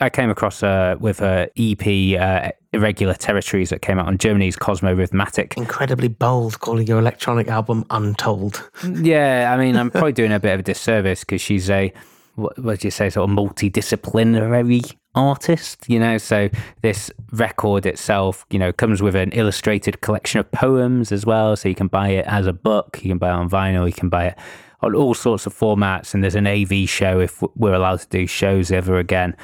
I 0.00 0.10
came 0.10 0.28
across 0.28 0.60
her 0.60 0.96
with 0.98 1.20
her 1.20 1.48
EP, 1.56 2.20
uh, 2.20 2.50
Irregular 2.72 3.14
Territories, 3.14 3.70
that 3.70 3.80
came 3.80 3.98
out 3.98 4.06
on 4.06 4.18
Germany's 4.18 4.56
Cosmo 4.56 4.94
Rhythmatic. 4.94 5.56
Incredibly 5.56 6.08
bold 6.08 6.58
calling 6.58 6.86
your 6.86 6.98
electronic 6.98 7.48
album 7.48 7.84
Untold. 7.90 8.70
Yeah, 8.84 9.52
I 9.52 9.56
mean, 9.56 9.76
I'm 9.76 9.90
probably 9.90 10.12
doing 10.12 10.32
a 10.32 10.40
bit 10.40 10.54
of 10.54 10.60
a 10.60 10.62
disservice 10.62 11.20
because 11.20 11.40
she's 11.40 11.70
a, 11.70 11.92
what 12.34 12.58
would 12.58 12.82
you 12.82 12.90
say, 12.90 13.10
sort 13.10 13.30
of 13.30 13.36
multidisciplinary 13.36 14.96
artist, 15.14 15.84
you 15.88 15.98
know? 15.98 16.18
So 16.18 16.48
this 16.82 17.10
record 17.32 17.86
itself, 17.86 18.46
you 18.50 18.58
know, 18.58 18.72
comes 18.72 19.02
with 19.02 19.14
an 19.14 19.30
illustrated 19.32 20.00
collection 20.00 20.40
of 20.40 20.50
poems 20.50 21.12
as 21.12 21.26
well. 21.26 21.56
So 21.56 21.68
you 21.68 21.74
can 21.74 21.88
buy 21.88 22.10
it 22.10 22.26
as 22.26 22.46
a 22.46 22.52
book, 22.52 23.00
you 23.02 23.10
can 23.10 23.18
buy 23.18 23.30
it 23.30 23.34
on 23.34 23.50
vinyl, 23.50 23.86
you 23.86 23.92
can 23.92 24.08
buy 24.08 24.26
it 24.26 24.38
on 24.82 24.94
all 24.94 25.14
sorts 25.14 25.46
of 25.46 25.54
formats. 25.54 26.14
And 26.14 26.22
there's 26.22 26.34
an 26.34 26.46
AV 26.46 26.88
show 26.88 27.20
if 27.20 27.42
we're 27.54 27.74
allowed 27.74 28.00
to 28.00 28.08
do 28.08 28.26
shows 28.26 28.70
ever 28.70 28.98
again. 28.98 29.36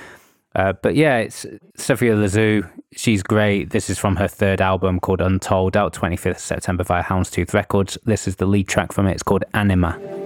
Uh, 0.54 0.72
but 0.72 0.96
yeah, 0.96 1.18
it's 1.18 1.46
Sophia 1.76 2.14
Loizou. 2.14 2.68
She's 2.92 3.22
great. 3.22 3.70
This 3.70 3.88
is 3.88 3.98
from 3.98 4.16
her 4.16 4.26
third 4.26 4.60
album 4.60 4.98
called 4.98 5.20
Untold, 5.20 5.76
out 5.76 5.94
25th 5.94 6.40
September 6.40 6.82
via 6.82 7.04
Houndstooth 7.04 7.54
Records. 7.54 7.96
This 8.04 8.26
is 8.26 8.36
the 8.36 8.46
lead 8.46 8.66
track 8.66 8.92
from 8.92 9.06
it. 9.06 9.12
It's 9.12 9.22
called 9.22 9.44
Anima. 9.54 10.19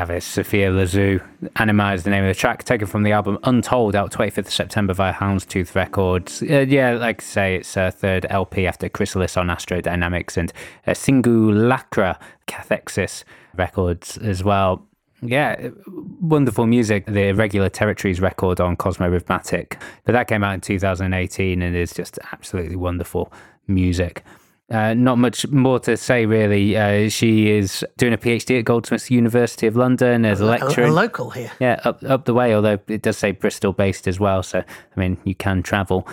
Have 0.00 0.08
it, 0.08 0.22
Sophia 0.22 0.70
Loizou. 0.70 1.22
Anima 1.56 1.92
is 1.92 2.04
the 2.04 2.10
name 2.10 2.24
of 2.24 2.34
the 2.34 2.40
track, 2.40 2.64
taken 2.64 2.86
from 2.86 3.02
the 3.02 3.12
album 3.12 3.38
Untold, 3.44 3.94
out 3.94 4.10
25th 4.10 4.38
of 4.38 4.50
September 4.50 4.94
via 4.94 5.12
Houndstooth 5.12 5.74
Records. 5.74 6.42
Uh, 6.42 6.64
yeah, 6.66 6.92
like 6.92 7.20
I 7.20 7.22
say, 7.22 7.56
it's 7.56 7.76
a 7.76 7.90
third 7.90 8.24
LP 8.30 8.66
after 8.66 8.88
Chrysalis 8.88 9.36
on 9.36 9.48
Astrodynamics 9.48 10.38
and 10.38 10.54
uh, 10.86 10.92
Singulacra 10.92 12.18
Cathexis 12.46 13.24
Records 13.54 14.16
as 14.16 14.42
well. 14.42 14.86
Yeah, 15.20 15.68
wonderful 15.86 16.66
music. 16.66 17.04
The 17.04 17.24
Irregular 17.24 17.68
Territories 17.68 18.22
record 18.22 18.58
on 18.58 18.76
Cosmo 18.76 19.10
Rhythmatic. 19.10 19.78
But 20.04 20.12
that 20.12 20.28
came 20.28 20.42
out 20.42 20.54
in 20.54 20.62
2018 20.62 21.60
and 21.60 21.76
is 21.76 21.92
just 21.92 22.18
absolutely 22.32 22.76
wonderful 22.76 23.30
music. 23.66 24.24
Uh, 24.70 24.94
not 24.94 25.18
much 25.18 25.46
more 25.48 25.80
to 25.80 25.96
say, 25.96 26.26
really. 26.26 26.76
Uh, 26.76 27.08
she 27.08 27.50
is 27.50 27.84
doing 27.96 28.12
a 28.12 28.18
PhD 28.18 28.58
at 28.60 28.64
Goldsmiths 28.64 29.10
University 29.10 29.66
of 29.66 29.74
London 29.74 30.24
as 30.24 30.40
a 30.40 30.44
A, 30.44 30.46
lecturer. 30.46 30.84
a 30.84 30.92
local 30.92 31.30
here. 31.30 31.50
Yeah, 31.58 31.80
up 31.84 32.02
up 32.04 32.24
the 32.24 32.34
way. 32.34 32.54
Although 32.54 32.78
it 32.86 33.02
does 33.02 33.18
say 33.18 33.32
Bristol 33.32 33.72
based 33.72 34.06
as 34.06 34.20
well, 34.20 34.42
so 34.44 34.60
I 34.60 35.00
mean 35.00 35.18
you 35.24 35.34
can 35.34 35.62
travel. 35.64 36.06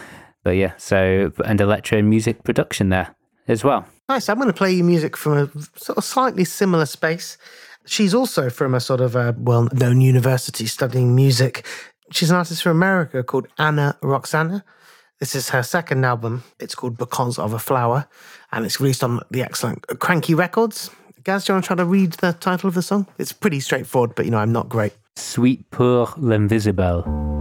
But 0.43 0.51
yeah, 0.55 0.73
so 0.77 1.31
and 1.45 1.61
a 1.61 1.65
lecturer 1.67 1.99
in 1.99 2.09
music 2.09 2.43
production 2.43 2.89
there 2.89 3.15
as 3.47 3.63
well. 3.63 3.85
Nice. 4.09 4.27
I'm 4.29 4.37
going 4.37 4.47
to 4.47 4.53
play 4.53 4.71
you 4.71 4.83
music 4.83 5.15
from 5.17 5.33
a 5.37 5.47
sort 5.77 5.97
of 5.97 6.03
slightly 6.03 6.45
similar 6.45 6.85
space. 6.85 7.37
She's 7.85 8.13
also 8.13 8.49
from 8.49 8.73
a 8.73 8.79
sort 8.79 9.01
of 9.01 9.15
a 9.15 9.35
well 9.37 9.67
known 9.73 10.01
university 10.01 10.65
studying 10.65 11.13
music. 11.15 11.65
She's 12.11 12.31
an 12.31 12.37
artist 12.37 12.63
from 12.63 12.71
America 12.71 13.21
called 13.23 13.47
Ana 13.59 13.97
Roxanne. 14.01 14.63
This 15.20 15.34
is 15.34 15.49
her 15.49 15.63
second 15.63 16.05
album. 16.05 16.43
It's 16.59 16.76
called 16.76 16.95
Because 16.97 17.39
of 17.39 17.53
a 17.53 17.59
Flower, 17.59 18.07
and 18.51 18.65
it's 18.65 18.80
released 18.80 19.03
on 19.03 19.20
the 19.32 19.41
excellent 19.41 19.82
Kranky 19.88 20.38
Records. 20.38 20.91
Gaz, 21.24 21.45
do 21.45 21.51
you 21.51 21.55
want 21.55 21.65
to 21.65 21.68
try 21.68 21.76
to 21.76 21.86
read 21.86 22.13
the 22.13 22.34
title 22.34 22.68
of 22.68 22.76
the 22.76 22.84
song? 22.84 23.07
It's 23.18 23.34
pretty 23.34 23.59
straightforward, 23.59 24.13
but 24.15 24.26
you 24.26 24.32
know, 24.32 24.38
I'm 24.38 24.51
not 24.51 24.70
great. 24.70 24.93
Suite 25.15 25.70
pour 25.72 26.13
l'invisible. 26.18 27.36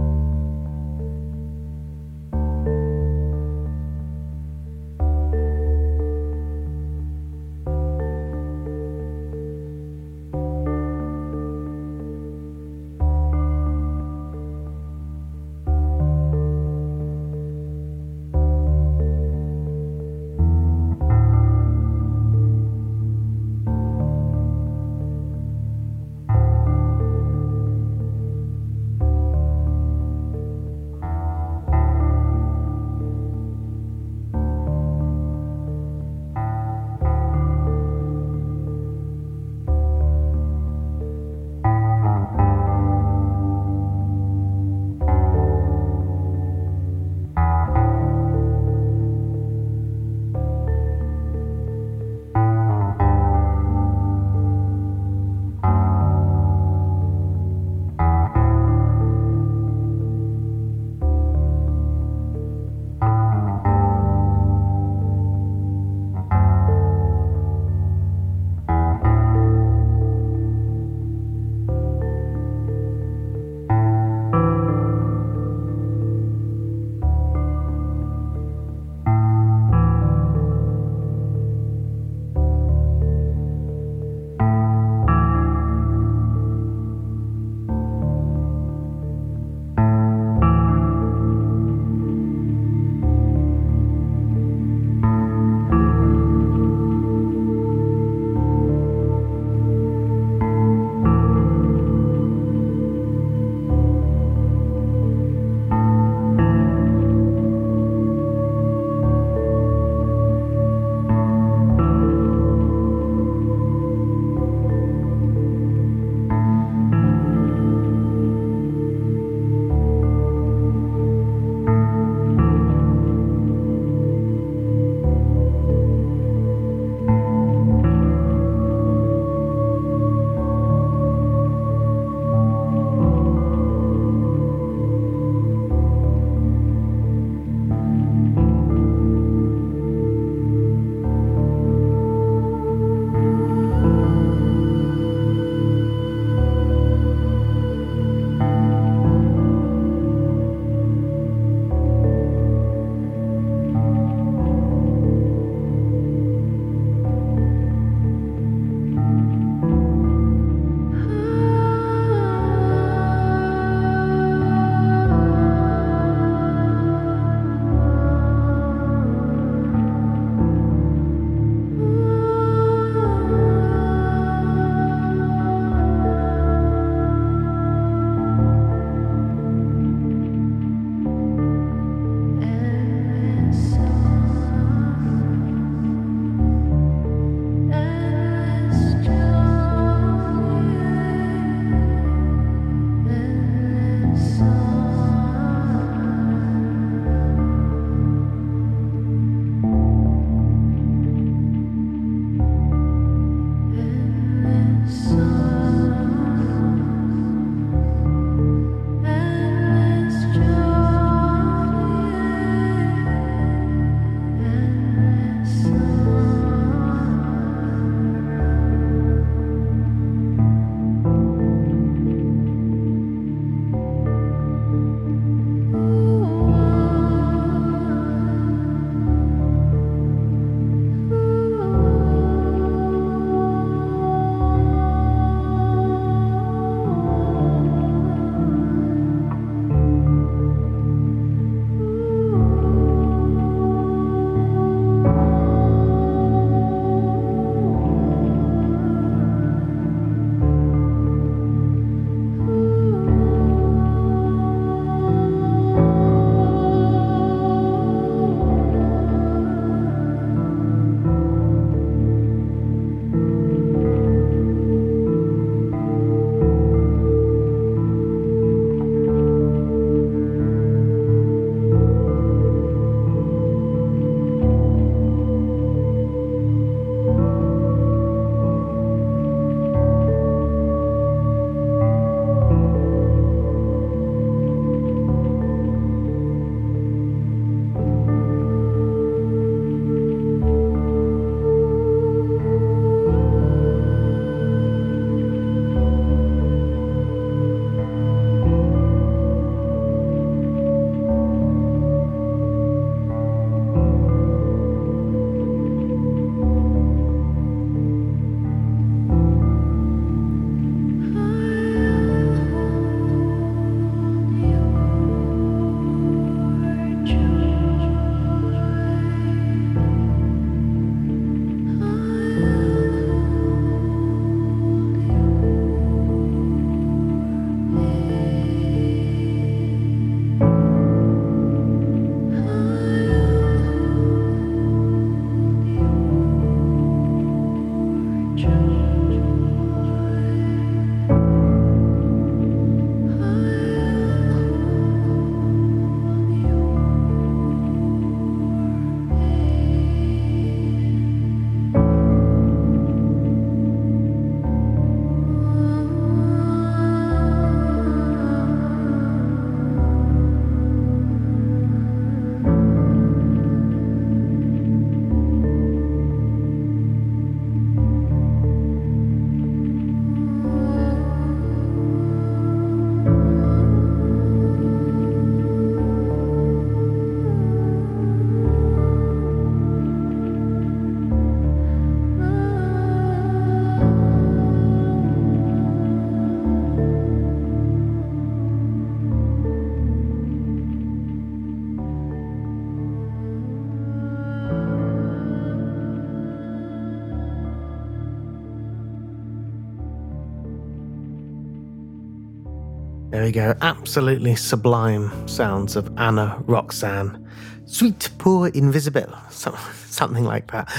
Go. 403.31 403.55
Absolutely 403.61 404.35
sublime 404.35 405.27
sounds 405.27 405.75
of 405.75 405.91
Ana 405.97 406.41
Roxanne. 406.47 407.27
Sweet 407.65 408.09
Poor 408.17 408.47
Invisible. 408.47 409.13
So, 409.29 409.51
something 409.85 410.23
like 410.23 410.51
that. 410.51 410.71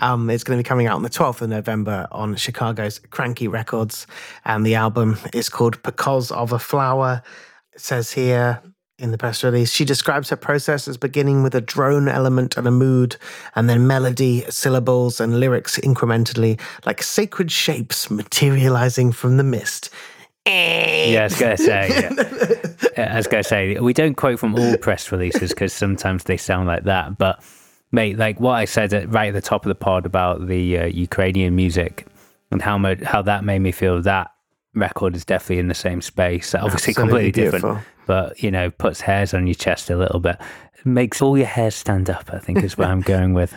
Um, 0.00 0.30
it's 0.30 0.44
going 0.44 0.58
to 0.58 0.62
be 0.62 0.68
coming 0.68 0.86
out 0.86 0.96
on 0.96 1.02
the 1.02 1.10
12th 1.10 1.42
of 1.42 1.50
November 1.50 2.06
on 2.12 2.36
Chicago's 2.36 2.98
Kranky 2.98 3.50
Records. 3.50 4.06
And 4.44 4.64
the 4.64 4.74
album 4.74 5.18
is 5.32 5.48
called 5.48 5.82
Because 5.82 6.30
of 6.30 6.52
a 6.52 6.58
Flower. 6.58 7.22
It 7.72 7.80
says 7.80 8.12
here 8.12 8.62
in 8.98 9.10
the 9.10 9.18
press 9.18 9.44
release, 9.44 9.72
she 9.72 9.84
describes 9.84 10.30
her 10.30 10.36
process 10.36 10.88
as 10.88 10.96
beginning 10.96 11.42
with 11.42 11.54
a 11.54 11.60
drone 11.60 12.08
element 12.08 12.56
and 12.56 12.66
a 12.66 12.72
mood, 12.72 13.16
and 13.54 13.68
then 13.68 13.86
melody, 13.86 14.44
syllables, 14.48 15.20
and 15.20 15.38
lyrics 15.38 15.78
incrementally, 15.78 16.60
like 16.84 17.02
sacred 17.02 17.50
shapes 17.52 18.10
materializing 18.10 19.12
from 19.12 19.36
the 19.36 19.44
mist. 19.44 19.90
Yeah, 20.48 21.20
I 21.20 21.24
was 21.24 21.38
going 21.38 21.56
to 21.56 21.62
say. 21.62 22.10
Yeah. 22.96 23.12
I 23.12 23.16
was 23.16 23.28
going 23.28 23.44
to 23.44 23.48
say 23.48 23.78
we 23.78 23.92
don't 23.92 24.14
quote 24.16 24.40
from 24.40 24.56
all 24.56 24.76
press 24.76 25.12
releases 25.12 25.50
because 25.50 25.72
sometimes 25.72 26.24
they 26.24 26.36
sound 26.36 26.66
like 26.66 26.82
that. 26.84 27.16
But 27.16 27.40
mate, 27.92 28.18
like 28.18 28.40
what 28.40 28.54
I 28.54 28.64
said 28.64 28.92
at, 28.92 29.12
right 29.12 29.28
at 29.28 29.34
the 29.34 29.40
top 29.40 29.64
of 29.64 29.68
the 29.68 29.76
pod 29.76 30.04
about 30.04 30.48
the 30.48 30.78
uh, 30.78 30.86
Ukrainian 30.86 31.54
music 31.54 32.06
and 32.50 32.60
how 32.60 32.76
much 32.76 33.00
how 33.02 33.22
that 33.22 33.44
made 33.44 33.60
me 33.60 33.70
feel 33.70 34.02
that 34.02 34.32
record 34.74 35.14
is 35.14 35.24
definitely 35.24 35.58
in 35.60 35.68
the 35.68 35.74
same 35.74 36.00
space. 36.02 36.54
Obviously, 36.56 36.90
Absolutely 36.90 36.94
completely 36.94 37.30
beautiful. 37.32 37.74
different, 37.74 37.86
but 38.06 38.42
you 38.42 38.50
know, 38.50 38.70
puts 38.70 39.00
hairs 39.00 39.32
on 39.32 39.46
your 39.46 39.54
chest 39.54 39.90
a 39.90 39.96
little 39.96 40.18
bit. 40.20 40.36
Makes 40.84 41.22
all 41.22 41.36
your 41.38 41.46
hairs 41.46 41.76
stand 41.76 42.10
up. 42.10 42.30
I 42.32 42.38
think 42.38 42.64
is 42.64 42.76
where 42.76 42.88
I'm 42.88 43.00
going 43.02 43.32
with. 43.32 43.54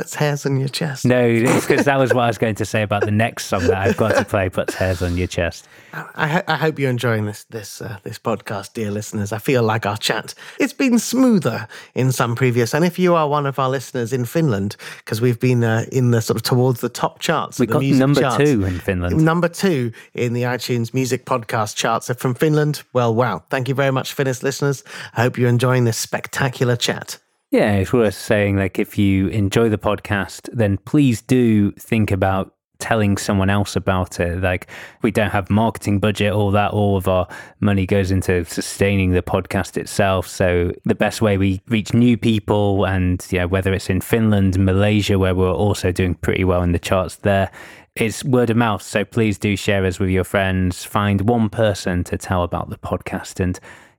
Puts 0.00 0.14
hairs 0.14 0.46
on 0.46 0.58
your 0.58 0.68
chest. 0.70 1.04
No, 1.04 1.22
it's 1.22 1.66
because 1.66 1.84
that 1.84 1.98
was 1.98 2.14
what 2.14 2.22
I 2.24 2.26
was 2.28 2.38
going 2.38 2.54
to 2.54 2.64
say 2.64 2.80
about 2.82 3.04
the 3.04 3.10
next 3.10 3.48
song 3.48 3.66
that 3.66 3.76
I've 3.76 3.98
got 3.98 4.14
to 4.16 4.24
play. 4.24 4.48
Puts 4.48 4.72
hairs 4.74 5.02
on 5.02 5.18
your 5.18 5.26
chest. 5.26 5.68
I, 5.92 6.26
ho- 6.26 6.42
I 6.48 6.56
hope 6.56 6.78
you're 6.78 6.88
enjoying 6.88 7.26
this 7.26 7.44
this 7.50 7.82
uh, 7.82 7.98
this 8.02 8.18
podcast, 8.18 8.72
dear 8.72 8.90
listeners. 8.90 9.30
I 9.30 9.36
feel 9.38 9.62
like 9.62 9.84
our 9.84 9.98
chat 9.98 10.32
it's 10.58 10.72
been 10.72 10.98
smoother 10.98 11.68
in 11.94 12.12
some 12.12 12.34
previous, 12.34 12.72
and 12.72 12.82
if 12.82 12.98
you 12.98 13.14
are 13.14 13.28
one 13.28 13.44
of 13.44 13.58
our 13.58 13.68
listeners 13.68 14.12
in 14.14 14.24
Finland, 14.24 14.76
because 15.04 15.20
we've 15.20 15.38
been 15.38 15.62
uh, 15.62 15.84
in 15.92 16.12
the 16.12 16.22
sort 16.22 16.36
of 16.38 16.42
towards 16.44 16.80
the 16.80 16.88
top 16.88 17.18
charts, 17.18 17.58
We 17.58 17.66
got 17.66 17.82
number 17.82 18.22
charts. 18.22 18.38
two 18.38 18.64
in 18.64 18.78
Finland. 18.78 19.22
Number 19.22 19.48
two 19.48 19.92
in 20.14 20.32
the 20.32 20.44
iTunes 20.44 20.94
music 20.94 21.26
podcast 21.26 21.76
charts 21.76 22.10
from 22.16 22.34
Finland. 22.34 22.82
Well, 22.94 23.14
wow. 23.14 23.42
Thank 23.50 23.68
you 23.68 23.74
very 23.74 23.92
much, 23.92 24.14
Finnish 24.14 24.42
listeners. 24.42 24.82
I 25.14 25.20
hope 25.22 25.36
you're 25.36 25.50
enjoying 25.50 25.84
this 25.84 25.98
spectacular 25.98 26.76
chat. 26.76 27.18
Yeah, 27.50 27.72
it's 27.74 27.92
worth 27.92 28.14
saying 28.14 28.56
like 28.56 28.78
if 28.78 28.96
you 28.96 29.26
enjoy 29.28 29.68
the 29.68 29.78
podcast, 29.78 30.48
then 30.52 30.78
please 30.78 31.20
do 31.20 31.72
think 31.72 32.12
about 32.12 32.54
telling 32.78 33.16
someone 33.16 33.50
else 33.50 33.74
about 33.74 34.20
it. 34.20 34.40
Like 34.40 34.68
we 35.02 35.10
don't 35.10 35.30
have 35.30 35.50
marketing 35.50 35.98
budget, 35.98 36.32
all 36.32 36.52
that, 36.52 36.70
all 36.70 36.96
of 36.96 37.08
our 37.08 37.26
money 37.58 37.86
goes 37.86 38.12
into 38.12 38.44
sustaining 38.44 39.10
the 39.10 39.22
podcast 39.22 39.76
itself. 39.76 40.28
So 40.28 40.72
the 40.84 40.94
best 40.94 41.22
way 41.22 41.38
we 41.38 41.60
reach 41.66 41.92
new 41.92 42.16
people 42.16 42.84
and 42.86 43.26
yeah, 43.30 43.46
whether 43.46 43.72
it's 43.72 43.90
in 43.90 44.00
Finland, 44.00 44.56
Malaysia, 44.56 45.18
where 45.18 45.34
we're 45.34 45.52
also 45.52 45.90
doing 45.90 46.14
pretty 46.14 46.44
well 46.44 46.62
in 46.62 46.70
the 46.70 46.78
charts 46.78 47.16
there, 47.16 47.50
is 47.96 48.24
word 48.24 48.50
of 48.50 48.56
mouth. 48.58 48.82
So 48.82 49.04
please 49.04 49.38
do 49.38 49.56
share 49.56 49.84
us 49.84 49.98
with 49.98 50.10
your 50.10 50.24
friends. 50.24 50.84
Find 50.84 51.22
one 51.22 51.50
person 51.50 52.04
to 52.04 52.16
tell 52.16 52.44
about 52.44 52.70
the 52.70 52.78
podcast 52.78 53.40
and 53.40 53.58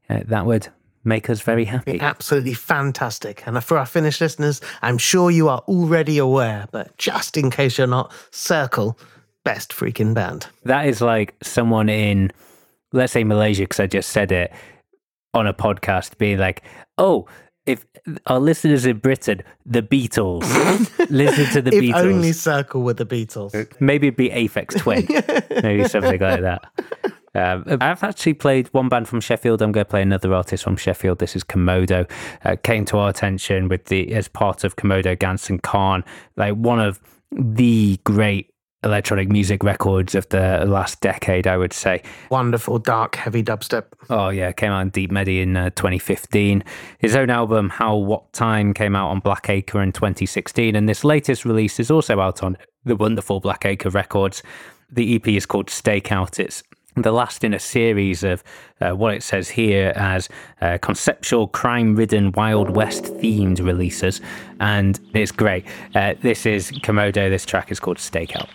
uh, 0.09 0.23
that 0.27 0.45
would 0.45 0.69
make 1.03 1.29
us 1.29 1.41
very 1.41 1.65
happy. 1.65 1.99
Absolutely 1.99 2.53
fantastic. 2.53 3.45
And 3.45 3.61
for 3.63 3.77
our 3.77 3.85
Finnish 3.85 4.21
listeners, 4.21 4.61
I'm 4.81 4.97
sure 4.97 5.31
you 5.31 5.49
are 5.49 5.59
already 5.67 6.17
aware, 6.17 6.67
but 6.71 6.97
just 6.97 7.37
in 7.37 7.49
case 7.49 7.77
you're 7.77 7.87
not, 7.87 8.11
Circle, 8.31 8.97
best 9.43 9.71
freaking 9.71 10.13
band. 10.13 10.47
That 10.63 10.87
is 10.87 11.01
like 11.01 11.35
someone 11.41 11.89
in, 11.89 12.31
let's 12.93 13.13
say 13.13 13.23
Malaysia, 13.23 13.63
because 13.63 13.79
I 13.79 13.87
just 13.87 14.09
said 14.09 14.31
it 14.31 14.51
on 15.33 15.47
a 15.47 15.53
podcast, 15.53 16.17
being 16.17 16.37
like, 16.37 16.63
oh, 16.97 17.25
if 17.65 17.85
our 18.25 18.39
listeners 18.39 18.85
in 18.85 18.97
Britain, 18.97 19.43
the 19.65 19.81
Beatles, 19.81 20.41
listen 21.09 21.45
to 21.53 21.61
the 21.61 21.75
if 21.75 21.83
Beatles. 21.83 22.03
only 22.03 22.31
Circle 22.31 22.81
were 22.81 22.93
the 22.93 23.05
Beatles. 23.05 23.79
Maybe 23.79 24.07
it'd 24.07 24.17
be 24.17 24.29
Aphex 24.29 24.77
Twin, 24.79 25.07
maybe 25.63 25.87
something 25.87 26.19
like 26.19 26.41
that. 26.41 26.61
Um, 27.33 27.63
I've 27.67 28.03
actually 28.03 28.33
played 28.33 28.67
one 28.73 28.89
band 28.89 29.07
from 29.07 29.21
Sheffield. 29.21 29.61
I'm 29.61 29.71
going 29.71 29.85
to 29.85 29.89
play 29.89 30.01
another 30.01 30.33
artist 30.33 30.63
from 30.63 30.75
Sheffield. 30.75 31.19
This 31.19 31.35
is 31.35 31.43
Commodo. 31.43 32.09
Uh, 32.43 32.55
came 32.61 32.85
to 32.85 32.97
our 32.97 33.09
attention 33.09 33.69
with 33.69 33.85
the 33.85 34.13
as 34.13 34.27
part 34.27 34.63
of 34.63 34.75
Commodo 34.75 35.15
Gantz 35.17 35.49
and 35.49 35.61
Kahn, 35.61 36.03
like 36.35 36.55
one 36.55 36.79
of 36.79 36.99
the 37.31 37.99
great 38.03 38.51
electronic 38.83 39.29
music 39.29 39.63
records 39.63 40.15
of 40.15 40.27
the 40.29 40.65
last 40.65 41.01
decade, 41.01 41.47
I 41.47 41.57
would 41.57 41.73
say. 41.73 42.01
Wonderful, 42.29 42.79
dark, 42.79 43.15
heavy 43.15 43.43
dubstep. 43.43 43.85
Oh 44.09 44.29
yeah, 44.29 44.51
came 44.51 44.71
out 44.71 44.81
on 44.81 44.89
Deep 44.89 45.11
Medi 45.11 45.39
in 45.39 45.55
uh, 45.55 45.69
2015. 45.71 46.63
His 46.97 47.15
own 47.15 47.29
album 47.29 47.69
How 47.69 47.95
What 47.95 48.33
Time 48.33 48.73
came 48.73 48.95
out 48.95 49.09
on 49.09 49.21
Blackacre 49.21 49.83
in 49.83 49.91
2016, 49.91 50.75
and 50.75 50.89
this 50.89 51.03
latest 51.03 51.45
release 51.45 51.79
is 51.79 51.91
also 51.91 52.19
out 52.19 52.43
on 52.43 52.57
the 52.83 52.95
wonderful 52.95 53.39
Blackacre 53.39 53.93
Records. 53.93 54.41
The 54.91 55.15
EP 55.15 55.27
is 55.29 55.45
called 55.45 55.67
Stakeout. 55.67 56.39
It's 56.39 56.63
the 56.95 57.11
last 57.11 57.43
in 57.43 57.53
a 57.53 57.59
series 57.59 58.23
of 58.23 58.43
uh, 58.81 58.91
what 58.91 59.13
it 59.13 59.23
says 59.23 59.49
here 59.49 59.93
as 59.95 60.27
uh, 60.61 60.77
conceptual 60.81 61.47
crime-ridden 61.47 62.33
Wild 62.33 62.71
West 62.71 63.05
themed 63.05 63.63
releases, 63.63 64.21
and 64.59 64.99
it's 65.13 65.31
great. 65.31 65.65
Uh, 65.95 66.15
this 66.21 66.45
is 66.45 66.71
Commodo. 66.71 67.29
This 67.29 67.45
track 67.45 67.71
is 67.71 67.79
called 67.79 67.97
Stakeout. 67.97 68.49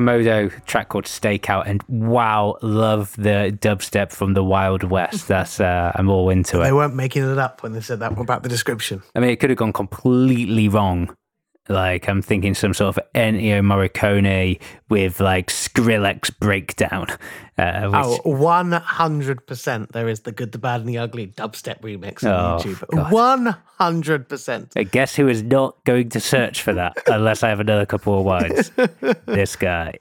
Commodo 0.00 0.64
track 0.64 0.88
called 0.88 1.04
Stakeout, 1.04 1.64
and 1.66 1.82
wow, 1.86 2.56
love 2.62 3.14
the 3.16 3.56
dubstep 3.60 4.12
from 4.12 4.32
the 4.32 4.42
Wild 4.42 4.82
West. 4.82 5.28
That's 5.28 5.60
uh, 5.60 5.92
I'm 5.94 6.08
all 6.08 6.30
into 6.30 6.60
it. 6.60 6.64
They 6.64 6.72
weren't 6.72 6.94
making 6.94 7.30
it 7.30 7.36
up 7.36 7.62
when 7.62 7.72
they 7.72 7.82
said 7.82 8.00
that 8.00 8.18
about 8.18 8.42
the 8.42 8.48
description. 8.48 9.02
I 9.14 9.20
mean, 9.20 9.30
it 9.30 9.36
could 9.40 9.50
have 9.50 9.58
gone 9.58 9.74
completely 9.74 10.68
wrong. 10.68 11.14
Like 11.70 12.08
I'm 12.08 12.20
thinking 12.20 12.54
some 12.54 12.74
sort 12.74 12.96
of 12.96 13.02
Ennio 13.14 13.60
Morricone 13.62 14.60
with 14.88 15.20
like 15.20 15.46
Skrillex 15.50 16.36
breakdown. 16.38 17.06
Uh, 17.56 17.88
which, 17.88 18.20
Oh, 18.24 18.34
100% 19.04 19.92
there 19.92 20.08
is 20.08 20.20
the 20.20 20.32
good, 20.32 20.52
the 20.52 20.58
bad, 20.58 20.80
and 20.80 20.88
the 20.88 20.98
ugly 20.98 21.28
dubstep 21.28 21.80
remix 21.82 22.24
on 22.24 22.60
Oh, 22.60 22.62
YouTube. 22.64 22.84
God. 22.90 23.56
100%. 23.78 24.72
I 24.76 24.82
guess 24.82 25.14
who 25.14 25.28
is 25.28 25.42
not 25.42 25.82
going 25.84 26.08
to 26.10 26.20
search 26.20 26.62
for 26.62 26.72
that 26.74 26.96
unless 27.06 27.42
I 27.42 27.48
have 27.50 27.60
another 27.60 27.86
couple 27.86 28.18
of 28.18 28.24
wines? 28.24 28.70
this 29.26 29.56
guy. 29.56 29.94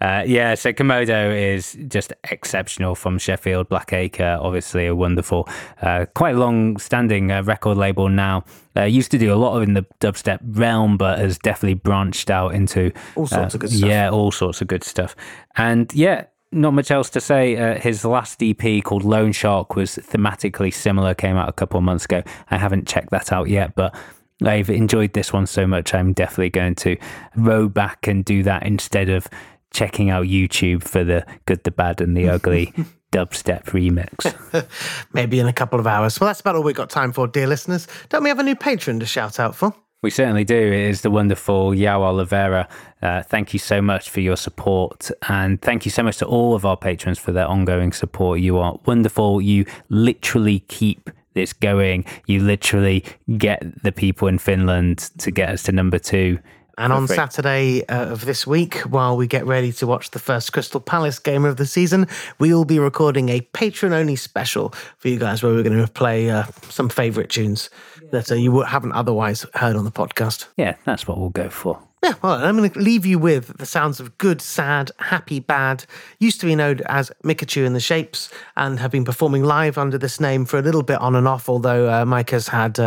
Uh, 0.00 0.22
yeah, 0.26 0.54
so 0.54 0.72
Commodo 0.72 1.54
is 1.54 1.76
just 1.88 2.12
exceptional 2.30 2.94
from 2.94 3.18
Sheffield. 3.18 3.68
Blackacre, 3.68 4.38
obviously 4.40 4.86
a 4.86 4.94
wonderful, 4.94 5.48
uh, 5.82 6.06
quite 6.14 6.36
long 6.36 6.78
standing 6.78 7.30
uh, 7.30 7.42
record 7.42 7.76
label 7.76 8.08
now. 8.08 8.44
Uh, 8.76 8.84
used 8.84 9.10
to 9.10 9.18
do 9.18 9.32
a 9.32 9.36
lot 9.36 9.56
of 9.56 9.62
in 9.62 9.74
the 9.74 9.84
dubstep 10.00 10.38
realm, 10.42 10.96
but 10.96 11.18
has 11.18 11.38
definitely 11.38 11.74
branched 11.74 12.30
out 12.30 12.54
into 12.54 12.92
All 13.16 13.26
sorts 13.26 13.54
uh, 13.54 13.56
of 13.56 13.60
good 13.60 13.70
stuff. 13.70 13.88
Yeah, 13.88 14.10
all 14.10 14.30
sorts 14.30 14.60
of 14.62 14.68
good 14.68 14.84
stuff. 14.84 15.14
And 15.56 15.92
yeah, 15.92 16.24
not 16.52 16.72
much 16.72 16.90
else 16.90 17.10
to 17.10 17.20
say. 17.20 17.56
Uh, 17.56 17.78
his 17.78 18.04
last 18.04 18.42
EP 18.42 18.82
called 18.82 19.04
Lone 19.04 19.32
Shark 19.32 19.76
was 19.76 19.96
thematically 19.96 20.72
similar, 20.72 21.14
came 21.14 21.36
out 21.36 21.48
a 21.48 21.52
couple 21.52 21.78
of 21.78 21.84
months 21.84 22.06
ago. 22.06 22.22
I 22.50 22.58
haven't 22.58 22.88
checked 22.88 23.10
that 23.10 23.32
out 23.32 23.48
yet, 23.48 23.74
but 23.74 23.94
I've 24.42 24.70
enjoyed 24.70 25.12
this 25.12 25.32
one 25.32 25.46
so 25.46 25.66
much. 25.66 25.94
I'm 25.94 26.12
definitely 26.12 26.50
going 26.50 26.74
to 26.76 26.96
row 27.36 27.68
back 27.68 28.06
and 28.06 28.24
do 28.24 28.42
that 28.44 28.64
instead 28.64 29.08
of 29.08 29.28
checking 29.70 30.10
out 30.10 30.26
YouTube 30.26 30.82
for 30.82 31.04
the 31.04 31.24
good, 31.46 31.64
the 31.64 31.70
bad, 31.70 32.00
and 32.00 32.16
the 32.16 32.28
ugly 32.28 32.72
dubstep 33.12 33.64
remix. 33.64 35.06
Maybe 35.12 35.40
in 35.40 35.46
a 35.46 35.52
couple 35.52 35.80
of 35.80 35.86
hours. 35.86 36.20
Well, 36.20 36.28
that's 36.28 36.40
about 36.40 36.56
all 36.56 36.62
we've 36.62 36.74
got 36.74 36.90
time 36.90 37.12
for, 37.12 37.26
dear 37.26 37.46
listeners. 37.46 37.86
Don't 38.08 38.22
we 38.22 38.28
have 38.28 38.38
a 38.38 38.44
new 38.44 38.56
patron 38.56 39.00
to 39.00 39.06
shout 39.06 39.40
out 39.40 39.54
for? 39.54 39.74
We 40.02 40.08
certainly 40.08 40.44
do. 40.44 40.56
It 40.56 40.88
is 40.88 41.02
the 41.02 41.10
wonderful 41.10 41.74
Yao 41.74 42.02
Oliveira. 42.02 42.68
Uh, 43.02 43.22
thank 43.22 43.52
you 43.52 43.58
so 43.58 43.82
much 43.82 44.08
for 44.08 44.20
your 44.20 44.36
support. 44.36 45.10
And 45.28 45.60
thank 45.60 45.84
you 45.84 45.90
so 45.90 46.02
much 46.02 46.16
to 46.18 46.26
all 46.26 46.54
of 46.54 46.64
our 46.64 46.76
patrons 46.76 47.18
for 47.18 47.32
their 47.32 47.46
ongoing 47.46 47.92
support. 47.92 48.40
You 48.40 48.58
are 48.58 48.78
wonderful. 48.86 49.42
You 49.42 49.66
literally 49.90 50.60
keep 50.60 51.10
this 51.34 51.52
going. 51.52 52.06
You 52.26 52.40
literally 52.40 53.04
get 53.36 53.62
the 53.82 53.92
people 53.92 54.26
in 54.28 54.38
Finland 54.38 55.10
to 55.18 55.30
get 55.30 55.50
us 55.50 55.64
to 55.64 55.72
number 55.72 55.98
two. 55.98 56.38
And 56.80 56.92
on 56.92 57.06
free. 57.06 57.16
Saturday 57.16 57.86
uh, 57.86 58.06
of 58.06 58.24
this 58.24 58.46
week, 58.46 58.76
while 58.80 59.16
we 59.16 59.26
get 59.26 59.46
ready 59.46 59.70
to 59.72 59.86
watch 59.86 60.10
the 60.10 60.18
first 60.18 60.52
Crystal 60.52 60.80
Palace 60.80 61.18
game 61.18 61.44
of 61.44 61.56
the 61.56 61.66
season, 61.66 62.06
we 62.38 62.54
will 62.54 62.64
be 62.64 62.78
recording 62.78 63.28
a 63.28 63.40
patron 63.40 63.92
only 63.92 64.16
special 64.16 64.70
for 64.98 65.08
you 65.08 65.18
guys 65.18 65.42
where 65.42 65.52
we're 65.52 65.62
going 65.62 65.78
to 65.78 65.92
play 65.92 66.30
uh, 66.30 66.44
some 66.68 66.88
favourite 66.88 67.28
tunes 67.28 67.70
that 68.12 68.32
uh, 68.32 68.34
you 68.34 68.60
haven't 68.60 68.92
otherwise 68.92 69.44
heard 69.54 69.76
on 69.76 69.84
the 69.84 69.90
podcast. 69.90 70.48
Yeah, 70.56 70.76
that's 70.84 71.06
what 71.06 71.18
we'll 71.18 71.30
go 71.30 71.48
for. 71.50 71.80
Yeah, 72.02 72.14
well, 72.22 72.32
I'm 72.32 72.56
going 72.56 72.70
to 72.70 72.78
leave 72.78 73.04
you 73.04 73.18
with 73.18 73.58
the 73.58 73.66
sounds 73.66 74.00
of 74.00 74.16
good, 74.16 74.40
sad, 74.40 74.90
happy, 74.98 75.38
bad. 75.38 75.84
Used 76.18 76.40
to 76.40 76.46
be 76.46 76.54
known 76.54 76.80
as 76.86 77.12
Micachu 77.22 77.66
and 77.66 77.76
the 77.76 77.80
Shapes 77.80 78.30
and 78.56 78.78
have 78.78 78.90
been 78.90 79.04
performing 79.04 79.44
live 79.44 79.76
under 79.76 79.98
this 79.98 80.18
name 80.18 80.46
for 80.46 80.58
a 80.58 80.62
little 80.62 80.82
bit 80.82 80.98
on 80.98 81.14
and 81.14 81.28
off, 81.28 81.46
although 81.48 81.92
uh, 81.92 82.06
Mike 82.06 82.30
has 82.30 82.48
had. 82.48 82.78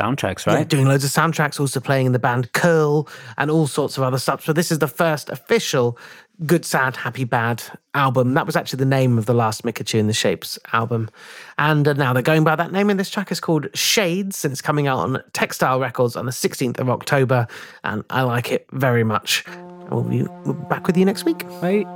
Soundtracks, 0.00 0.46
yeah, 0.46 0.54
right? 0.54 0.68
doing 0.68 0.86
loads 0.86 1.04
of 1.04 1.10
soundtracks, 1.10 1.60
also 1.60 1.80
playing 1.80 2.06
in 2.06 2.12
the 2.12 2.18
band 2.18 2.52
Curl 2.52 3.08
and 3.36 3.50
all 3.50 3.66
sorts 3.66 3.96
of 3.96 4.02
other 4.02 4.18
stuff. 4.18 4.44
So 4.44 4.52
this 4.52 4.72
is 4.72 4.78
the 4.78 4.88
first 4.88 5.28
official 5.28 5.98
Good, 6.46 6.64
Sad, 6.64 6.96
Happy, 6.96 7.24
Bad 7.24 7.62
album. 7.94 8.32
That 8.32 8.46
was 8.46 8.56
actually 8.56 8.78
the 8.78 8.86
name 8.86 9.18
of 9.18 9.26
the 9.26 9.34
last 9.34 9.62
Micachu 9.62 10.00
and 10.00 10.08
the 10.08 10.14
Shapes 10.14 10.58
album. 10.72 11.10
And 11.58 11.86
uh, 11.86 11.92
now 11.92 12.14
they're 12.14 12.22
going 12.22 12.44
by 12.44 12.56
that 12.56 12.72
name. 12.72 12.88
And 12.88 12.98
this 12.98 13.10
track 13.10 13.30
is 13.30 13.40
called 13.40 13.66
Shades, 13.74 14.44
and 14.44 14.52
it's 14.52 14.62
coming 14.62 14.86
out 14.86 14.98
on 14.98 15.22
Textile 15.34 15.78
Records 15.78 16.16
on 16.16 16.24
the 16.24 16.32
16th 16.32 16.80
of 16.80 16.88
October. 16.88 17.46
And 17.84 18.04
I 18.08 18.22
like 18.22 18.52
it 18.52 18.66
very 18.72 19.04
much. 19.04 19.44
We'll 19.90 20.04
be 20.04 20.26
back 20.68 20.86
with 20.86 20.96
you 20.96 21.04
next 21.04 21.24
week. 21.24 21.44
Right. 21.60 21.86